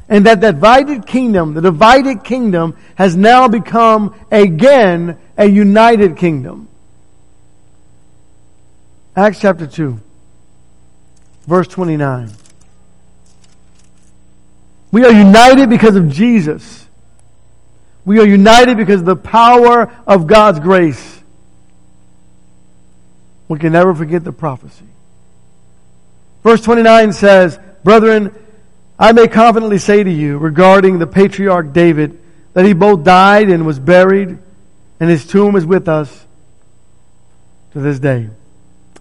And 0.09 0.27
that 0.27 0.41
divided 0.41 1.07
kingdom, 1.07 1.55
the 1.55 1.63
divided 1.63 2.25
kingdom, 2.25 2.77
has 2.97 3.17
now 3.17 3.49
become 3.49 4.15
again 4.31 5.19
a 5.37 5.47
united 5.47 6.17
kingdom. 6.17 6.69
Acts 9.17 9.41
chapter 9.41 9.67
2, 9.67 10.01
verse 11.47 11.69
29. 11.69 12.31
We 14.91 15.05
are 15.05 15.13
united 15.13 15.71
because 15.71 15.97
of 15.97 16.09
Jesus. 16.09 16.87
We 18.05 18.21
are 18.21 18.27
united 18.27 18.77
because 18.77 19.01
of 19.01 19.07
the 19.07 19.17
power 19.17 19.93
of 20.07 20.27
God's 20.27 20.61
grace. 20.61 21.23
We 23.49 23.59
can 23.59 23.73
never 23.73 23.95
forget 23.95 24.25
the 24.25 24.33
prophecy. 24.33 24.87
Verse 26.43 26.61
29 26.61 27.13
says, 27.13 27.59
Brethren, 27.83 28.35
I 28.99 29.13
may 29.13 29.27
confidently 29.27 29.79
say 29.79 30.03
to 30.03 30.11
you 30.11 30.39
regarding 30.39 30.99
the 30.99 31.07
patriarch 31.07 31.73
David 31.73 32.21
that 32.53 32.65
he 32.65 32.73
both 32.73 33.03
died 33.03 33.51
and 33.51 33.67
was 33.67 33.79
buried, 33.79 34.39
and 35.01 35.11
his 35.11 35.27
tomb 35.27 35.57
is 35.57 35.67
with 35.67 35.89
us 35.89 36.27
to 37.73 37.81
this 37.81 37.99
day. 37.99 38.31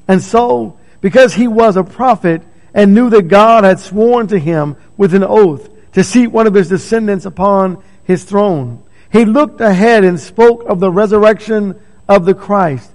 And 0.07 0.21
so, 0.21 0.77
because 1.03 1.33
he 1.33 1.49
was 1.49 1.75
a 1.75 1.83
prophet 1.83 2.41
and 2.73 2.95
knew 2.95 3.09
that 3.09 3.27
God 3.27 3.65
had 3.65 3.77
sworn 3.77 4.27
to 4.27 4.39
him 4.39 4.77
with 4.95 5.13
an 5.13 5.23
oath 5.23 5.69
to 5.91 6.03
seat 6.03 6.27
one 6.27 6.47
of 6.47 6.53
his 6.53 6.69
descendants 6.69 7.25
upon 7.25 7.83
his 8.05 8.23
throne, 8.23 8.81
he 9.11 9.25
looked 9.25 9.59
ahead 9.59 10.05
and 10.05 10.17
spoke 10.17 10.63
of 10.63 10.79
the 10.79 10.89
resurrection 10.89 11.79
of 12.07 12.23
the 12.23 12.33
Christ, 12.33 12.89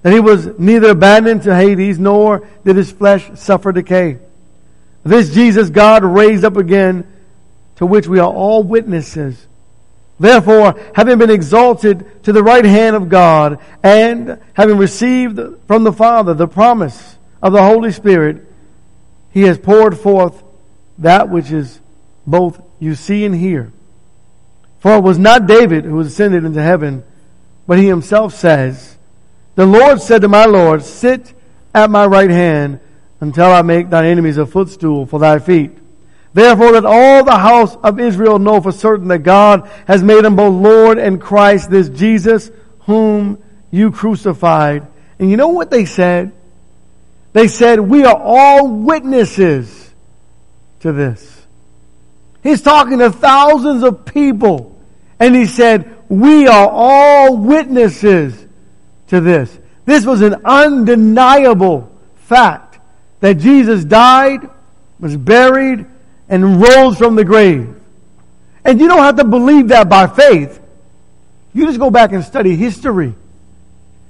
that 0.00 0.14
he 0.14 0.18
was 0.18 0.58
neither 0.58 0.90
abandoned 0.90 1.42
to 1.42 1.54
Hades 1.54 1.98
nor 1.98 2.48
did 2.64 2.74
his 2.74 2.90
flesh 2.90 3.30
suffer 3.34 3.70
decay. 3.70 4.18
This 5.04 5.34
Jesus 5.34 5.68
God 5.68 6.04
raised 6.04 6.44
up 6.44 6.56
again, 6.56 7.06
to 7.76 7.84
which 7.84 8.08
we 8.08 8.18
are 8.18 8.32
all 8.32 8.62
witnesses. 8.62 9.46
Therefore, 10.18 10.80
having 10.94 11.18
been 11.18 11.30
exalted 11.30 12.24
to 12.24 12.32
the 12.32 12.42
right 12.42 12.64
hand 12.64 12.96
of 12.96 13.10
God, 13.10 13.58
and 13.82 14.38
having 14.54 14.78
received 14.78 15.38
from 15.66 15.84
the 15.84 15.92
Father 15.92 16.32
the 16.32 16.48
promise 16.48 17.18
of 17.42 17.52
the 17.52 17.62
Holy 17.62 17.92
Spirit, 17.92 18.46
he 19.32 19.42
has 19.42 19.58
poured 19.58 19.98
forth 19.98 20.42
that 20.98 21.28
which 21.28 21.50
is 21.50 21.80
both 22.26 22.62
you 22.78 22.94
see 22.94 23.24
and 23.24 23.34
hear. 23.34 23.72
For 24.80 24.96
it 24.96 25.02
was 25.02 25.18
not 25.18 25.46
David 25.46 25.84
who 25.84 26.00
ascended 26.00 26.44
into 26.44 26.62
heaven, 26.62 27.04
but 27.66 27.78
he 27.78 27.86
himself 27.86 28.34
says, 28.34 28.96
The 29.54 29.66
Lord 29.66 30.00
said 30.00 30.22
to 30.22 30.28
my 30.28 30.44
Lord, 30.44 30.82
Sit 30.82 31.34
at 31.74 31.90
my 31.90 32.06
right 32.06 32.30
hand 32.30 32.80
until 33.20 33.46
I 33.46 33.62
make 33.62 33.90
thine 33.90 34.04
enemies 34.04 34.38
a 34.38 34.46
footstool 34.46 35.06
for 35.06 35.20
thy 35.20 35.38
feet. 35.38 35.78
Therefore 36.34 36.72
let 36.72 36.84
all 36.84 37.24
the 37.24 37.38
house 37.38 37.76
of 37.76 38.00
Israel 38.00 38.38
know 38.38 38.60
for 38.60 38.72
certain 38.72 39.08
that 39.08 39.20
God 39.20 39.70
has 39.86 40.02
made 40.02 40.24
him 40.24 40.36
both 40.36 40.54
Lord 40.54 40.98
and 40.98 41.20
Christ, 41.20 41.70
this 41.70 41.88
Jesus 41.88 42.50
whom 42.80 43.42
you 43.70 43.92
crucified. 43.92 44.86
And 45.18 45.30
you 45.30 45.36
know 45.36 45.48
what 45.48 45.70
they 45.70 45.84
said? 45.84 46.32
They 47.32 47.48
said, 47.48 47.80
we 47.80 48.04
are 48.04 48.16
all 48.16 48.68
witnesses 48.68 49.90
to 50.80 50.92
this. 50.92 51.28
He's 52.42 52.60
talking 52.60 52.98
to 52.98 53.10
thousands 53.10 53.82
of 53.82 54.04
people. 54.04 54.78
And 55.18 55.34
he 55.34 55.46
said, 55.46 55.96
we 56.08 56.46
are 56.46 56.68
all 56.68 57.36
witnesses 57.36 58.46
to 59.08 59.20
this. 59.20 59.56
This 59.84 60.04
was 60.04 60.20
an 60.20 60.42
undeniable 60.44 61.90
fact 62.16 62.78
that 63.20 63.38
Jesus 63.38 63.84
died, 63.84 64.48
was 64.98 65.16
buried, 65.16 65.86
and 66.28 66.60
rose 66.60 66.98
from 66.98 67.14
the 67.14 67.24
grave. 67.24 67.74
And 68.64 68.80
you 68.80 68.88
don't 68.88 69.02
have 69.02 69.16
to 69.16 69.24
believe 69.24 69.68
that 69.68 69.88
by 69.88 70.06
faith. 70.06 70.60
You 71.54 71.66
just 71.66 71.78
go 71.78 71.90
back 71.90 72.12
and 72.12 72.24
study 72.24 72.56
history. 72.56 73.14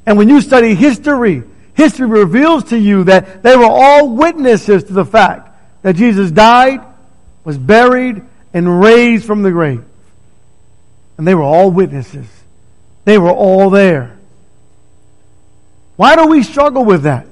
And 0.07 0.19
when 0.19 0.29
you 0.29 0.41
study 0.41 0.75
history, 0.75 1.43
history 1.83 2.07
reveals 2.07 2.65
to 2.65 2.79
you 2.79 3.05
that 3.05 3.43
they 3.43 3.57
were 3.57 3.65
all 3.65 4.15
witnesses 4.15 4.85
to 4.85 4.93
the 4.93 5.05
fact 5.05 5.51
that 5.83 5.97
Jesus 5.97 6.31
died, 6.31 6.81
was 7.45 7.59
buried, 7.59 8.23
and 8.55 8.81
raised 8.81 9.25
from 9.25 9.43
the 9.43 9.51
grave. 9.51 9.85
And 11.19 11.27
they 11.27 11.35
were 11.35 11.43
all 11.43 11.71
witnesses. 11.71 12.27
They 13.05 13.19
were 13.19 13.33
all 13.33 13.69
there. 13.71 14.17
Why 15.97 16.15
do 16.15 16.27
we 16.27 16.43
struggle 16.43 16.85
with 16.85 17.03
that? 17.03 17.27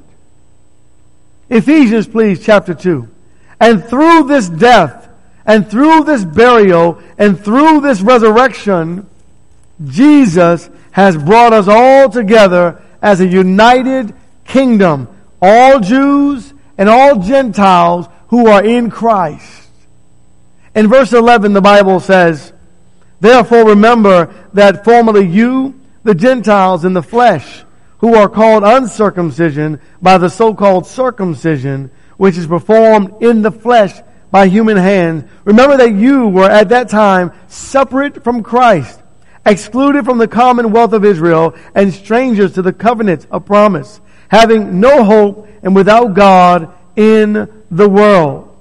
Ephesians, 1.48 2.08
please, 2.08 2.44
chapter 2.44 2.74
2. 2.74 3.08
And 3.60 3.84
through 3.84 4.24
this 4.24 4.48
death, 4.48 5.08
and 5.46 5.70
through 5.70 6.04
this 6.04 6.24
burial, 6.24 7.00
and 7.18 7.38
through 7.38 7.80
this 7.80 8.00
resurrection, 8.00 9.08
Jesus 9.84 10.68
has 10.90 11.16
brought 11.16 11.52
us 11.52 11.68
all 11.68 12.08
together 12.10 12.82
as 13.00 13.20
a 13.20 13.26
united 13.26 14.14
kingdom. 14.50 15.08
All 15.40 15.80
Jews 15.80 16.52
and 16.76 16.88
all 16.88 17.20
Gentiles 17.20 18.06
who 18.28 18.46
are 18.46 18.64
in 18.64 18.90
Christ. 18.90 19.68
In 20.74 20.88
verse 20.88 21.12
11, 21.12 21.52
the 21.52 21.60
Bible 21.60 22.00
says, 22.00 22.52
Therefore 23.20 23.68
remember 23.68 24.32
that 24.54 24.84
formerly 24.84 25.26
you, 25.26 25.80
the 26.04 26.14
Gentiles 26.14 26.84
in 26.84 26.92
the 26.92 27.02
flesh, 27.02 27.64
who 27.98 28.14
are 28.14 28.28
called 28.28 28.62
uncircumcision 28.64 29.80
by 30.00 30.16
the 30.16 30.30
so-called 30.30 30.86
circumcision, 30.86 31.90
which 32.16 32.38
is 32.38 32.46
performed 32.46 33.22
in 33.22 33.42
the 33.42 33.50
flesh 33.50 33.92
by 34.30 34.46
human 34.46 34.76
hands. 34.76 35.24
Remember 35.44 35.76
that 35.76 35.92
you 35.92 36.28
were 36.28 36.48
at 36.48 36.70
that 36.70 36.88
time 36.88 37.32
separate 37.48 38.22
from 38.24 38.42
Christ, 38.42 39.02
excluded 39.44 40.04
from 40.04 40.18
the 40.18 40.28
commonwealth 40.28 40.92
of 40.92 41.04
Israel, 41.04 41.54
and 41.74 41.92
strangers 41.92 42.54
to 42.54 42.62
the 42.62 42.72
covenant 42.72 43.26
of 43.30 43.44
promise, 43.44 44.00
having 44.30 44.80
no 44.80 45.04
hope 45.04 45.48
and 45.62 45.74
without 45.74 46.14
God 46.14 46.72
in 46.96 47.64
the 47.70 47.88
world. 47.88 48.56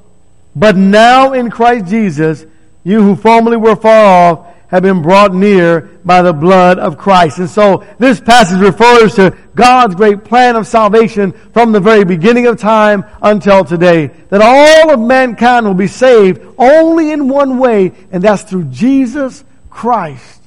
But 0.55 0.75
now 0.75 1.33
in 1.33 1.49
Christ 1.49 1.85
Jesus, 1.85 2.45
you 2.83 3.01
who 3.01 3.15
formerly 3.15 3.57
were 3.57 3.75
far 3.75 4.05
off 4.05 4.47
have 4.67 4.83
been 4.83 5.01
brought 5.01 5.33
near 5.33 5.81
by 6.05 6.21
the 6.21 6.33
blood 6.33 6.77
of 6.77 6.97
Christ. 6.97 7.39
And 7.39 7.49
so 7.49 7.83
this 7.97 8.19
passage 8.19 8.59
refers 8.59 9.15
to 9.15 9.35
God's 9.55 9.95
great 9.95 10.23
plan 10.23 10.55
of 10.55 10.67
salvation 10.67 11.31
from 11.53 11.71
the 11.71 11.79
very 11.79 12.03
beginning 12.03 12.45
of 12.45 12.59
time 12.59 13.03
until 13.21 13.65
today. 13.65 14.07
That 14.29 14.41
all 14.41 14.93
of 14.93 14.99
mankind 14.99 15.65
will 15.65 15.73
be 15.73 15.87
saved 15.87 16.41
only 16.57 17.11
in 17.11 17.27
one 17.27 17.57
way, 17.57 17.93
and 18.11 18.23
that's 18.23 18.43
through 18.43 18.65
Jesus 18.65 19.43
Christ 19.69 20.41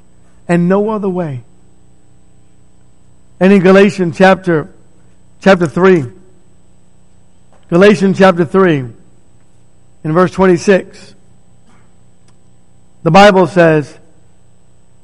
and 0.47 0.69
no 0.69 0.91
other 0.91 1.09
way. 1.09 1.43
And 3.41 3.53
in 3.53 3.61
Galatians 3.61 4.17
chapter, 4.17 4.73
chapter 5.43 5.67
3, 5.67 6.05
Galatians 7.69 8.17
chapter 8.17 8.45
3, 8.45 8.77
in 10.05 10.13
verse 10.13 10.31
26, 10.31 11.17
the 13.03 13.11
Bible 13.11 13.49
says, 13.49 13.99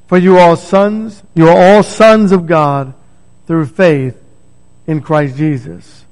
For 0.07 0.17
you 0.17 0.37
are 0.37 0.49
all 0.49 0.55
sons, 0.55 1.21
you 1.35 1.49
are 1.49 1.57
all 1.57 1.83
sons 1.83 2.31
of 2.31 2.47
God 2.47 2.93
through 3.47 3.65
faith 3.65 4.17
in 4.87 5.01
Christ 5.01 5.35
Jesus. 5.35 6.05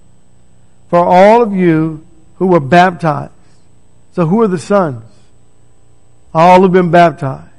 For 0.90 1.00
all 1.00 1.42
of 1.42 1.54
you 1.54 2.06
who 2.36 2.48
were 2.48 2.60
baptized, 2.60 3.32
so 4.12 4.26
who 4.26 4.42
are 4.42 4.48
the 4.50 4.60
sons? 4.60 5.06
All 6.34 6.62
who've 6.62 6.72
been 6.72 6.92
baptized. 6.92 7.50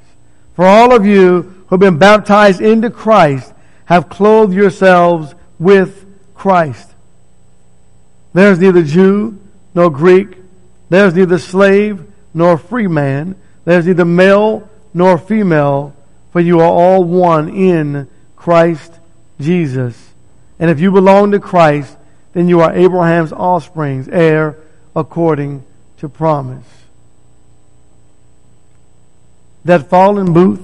For 0.53 0.65
all 0.65 0.95
of 0.95 1.03
you 1.03 1.41
who 1.41 1.75
have 1.75 1.79
been 1.79 1.97
baptized 1.97 2.61
into 2.61 2.91
Christ 2.91 3.53
have 3.85 4.07
clothed 4.07 4.53
yourselves 4.53 5.33
with 5.57 6.05
Christ. 6.39 6.89
There's 8.33 8.59
neither 8.59 8.81
Jew 8.81 9.37
nor 9.75 9.89
Greek. 9.89 10.37
There's 10.87 11.13
neither 11.13 11.37
slave 11.37 12.01
nor 12.33 12.57
free 12.57 12.87
man. 12.87 13.35
There's 13.65 13.85
neither 13.85 14.05
male 14.05 14.69
nor 14.93 15.17
female, 15.17 15.93
for 16.31 16.39
you 16.39 16.61
are 16.61 16.71
all 16.71 17.03
one 17.03 17.49
in 17.49 18.07
Christ 18.37 18.93
Jesus. 19.39 19.95
And 20.59 20.71
if 20.71 20.79
you 20.79 20.91
belong 20.91 21.31
to 21.31 21.39
Christ, 21.39 21.97
then 22.31 22.47
you 22.47 22.61
are 22.61 22.73
Abraham's 22.73 23.33
offspring, 23.33 24.07
heir 24.09 24.55
according 24.95 25.65
to 25.97 26.07
promise. 26.07 26.65
That 29.65 29.89
fallen 29.89 30.31
booth, 30.31 30.61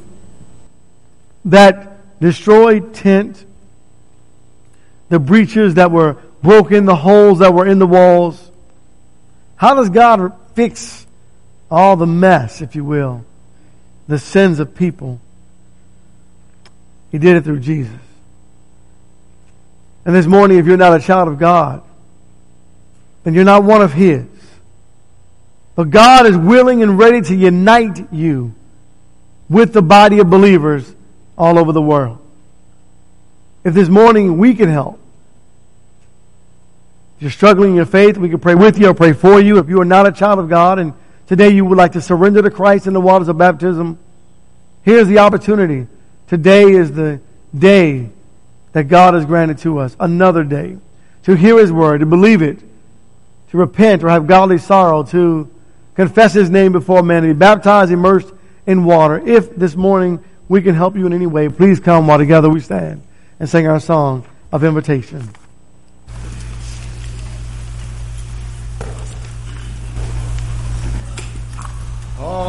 that 1.44 2.20
destroyed 2.22 2.94
tent, 2.94 3.46
the 5.10 5.20
breaches 5.20 5.76
that 5.76 5.92
were 5.92 6.18
broken, 6.42 6.86
the 6.86 6.96
holes 6.96 7.40
that 7.40 7.54
were 7.54 7.68
in 7.68 7.80
the 7.80 7.88
walls. 7.88 8.52
How 9.56 9.76
does 9.76 9.90
God 9.90 10.34
fix 10.54 11.06
all 11.70 11.96
the 11.96 12.06
mess, 12.06 12.62
if 12.62 12.76
you 12.76 12.84
will, 12.84 13.26
the 14.08 14.20
sins 14.20 14.60
of 14.60 14.76
people? 14.76 15.20
He 17.12 17.18
did 17.18 17.38
it 17.38 17.44
through 17.44 17.60
Jesus. 17.60 17.94
And 20.06 20.16
this 20.16 20.26
morning, 20.26 20.60
if 20.60 20.66
you're 20.66 20.78
not 20.78 21.00
a 21.00 21.04
child 21.04 21.28
of 21.28 21.40
God, 21.40 21.82
then 23.24 23.34
you're 23.34 23.44
not 23.44 23.64
one 23.64 23.82
of 23.82 23.92
His. 23.94 24.26
But 25.76 25.90
God 25.90 26.26
is 26.26 26.38
willing 26.38 26.84
and 26.84 26.98
ready 26.98 27.22
to 27.22 27.36
unite 27.36 28.14
you 28.14 28.54
with 29.50 29.74
the 29.74 29.82
body 29.82 30.20
of 30.20 30.30
believers 30.30 30.94
all 31.38 31.58
over 31.60 31.72
the 31.72 31.82
world. 31.82 32.25
If 33.66 33.74
this 33.74 33.90
morning 33.90 34.38
we 34.38 34.54
can 34.54 34.70
help, 34.70 35.00
if 37.18 37.24
you're 37.24 37.32
struggling 37.32 37.72
in 37.72 37.76
your 37.76 37.88
faith, 37.88 38.16
we 38.16 38.30
can 38.30 38.40
pray 38.40 38.54
with 38.54 38.78
you 38.78 38.90
or 38.90 38.94
pray 38.94 39.14
for 39.14 39.42
you. 39.42 39.58
If 39.58 39.70
you 39.70 39.82
are 39.82 39.86
not 39.86 40.06
a 40.06 40.12
child 40.12 40.38
of 40.38 40.50
God 40.50 40.78
and 40.78 40.94
today 41.26 41.50
you 41.50 41.66
would 41.66 41.78
like 41.78 41.94
to 41.94 42.02
surrender 42.02 42.44
to 42.44 42.52
Christ 42.52 42.86
in 42.86 42.94
the 42.94 43.02
waters 43.02 43.28
of 43.28 43.40
baptism, 43.40 43.98
here's 44.84 45.08
the 45.08 45.18
opportunity. 45.18 45.88
Today 46.28 46.70
is 46.74 46.92
the 46.92 47.20
day 47.58 48.12
that 48.74 48.84
God 48.84 49.16
has 49.16 49.26
granted 49.26 49.58
to 49.60 49.80
us. 49.80 49.96
Another 50.00 50.44
day. 50.44 50.78
To 51.24 51.36
hear 51.36 51.58
His 51.58 51.72
word, 51.72 52.02
to 52.02 52.06
believe 52.06 52.44
it, 52.44 52.60
to 53.50 53.58
repent 53.58 54.04
or 54.04 54.10
have 54.10 54.28
godly 54.28 54.60
sorrow, 54.60 55.02
to 55.06 55.50
confess 55.96 56.34
His 56.34 56.52
name 56.52 56.72
before 56.72 57.02
men, 57.02 57.24
to 57.24 57.30
be 57.30 57.34
baptized, 57.34 57.92
immersed 57.92 58.32
in 58.68 58.84
water. 58.84 59.18
If 59.28 59.56
this 59.56 59.76
morning 59.76 60.24
we 60.48 60.62
can 60.62 60.76
help 60.76 60.96
you 60.96 61.08
in 61.08 61.14
any 61.14 61.26
way, 61.26 61.50
please 61.50 61.80
come 61.80 62.06
while 62.06 62.20
together 62.20 62.48
we 62.48 62.60
stand 62.60 63.02
and 63.40 63.50
sing 63.50 63.68
our 63.68 63.80
song 63.80 64.26
of 64.52 64.64
invitation. 64.64 65.30
Oh. 72.18 72.46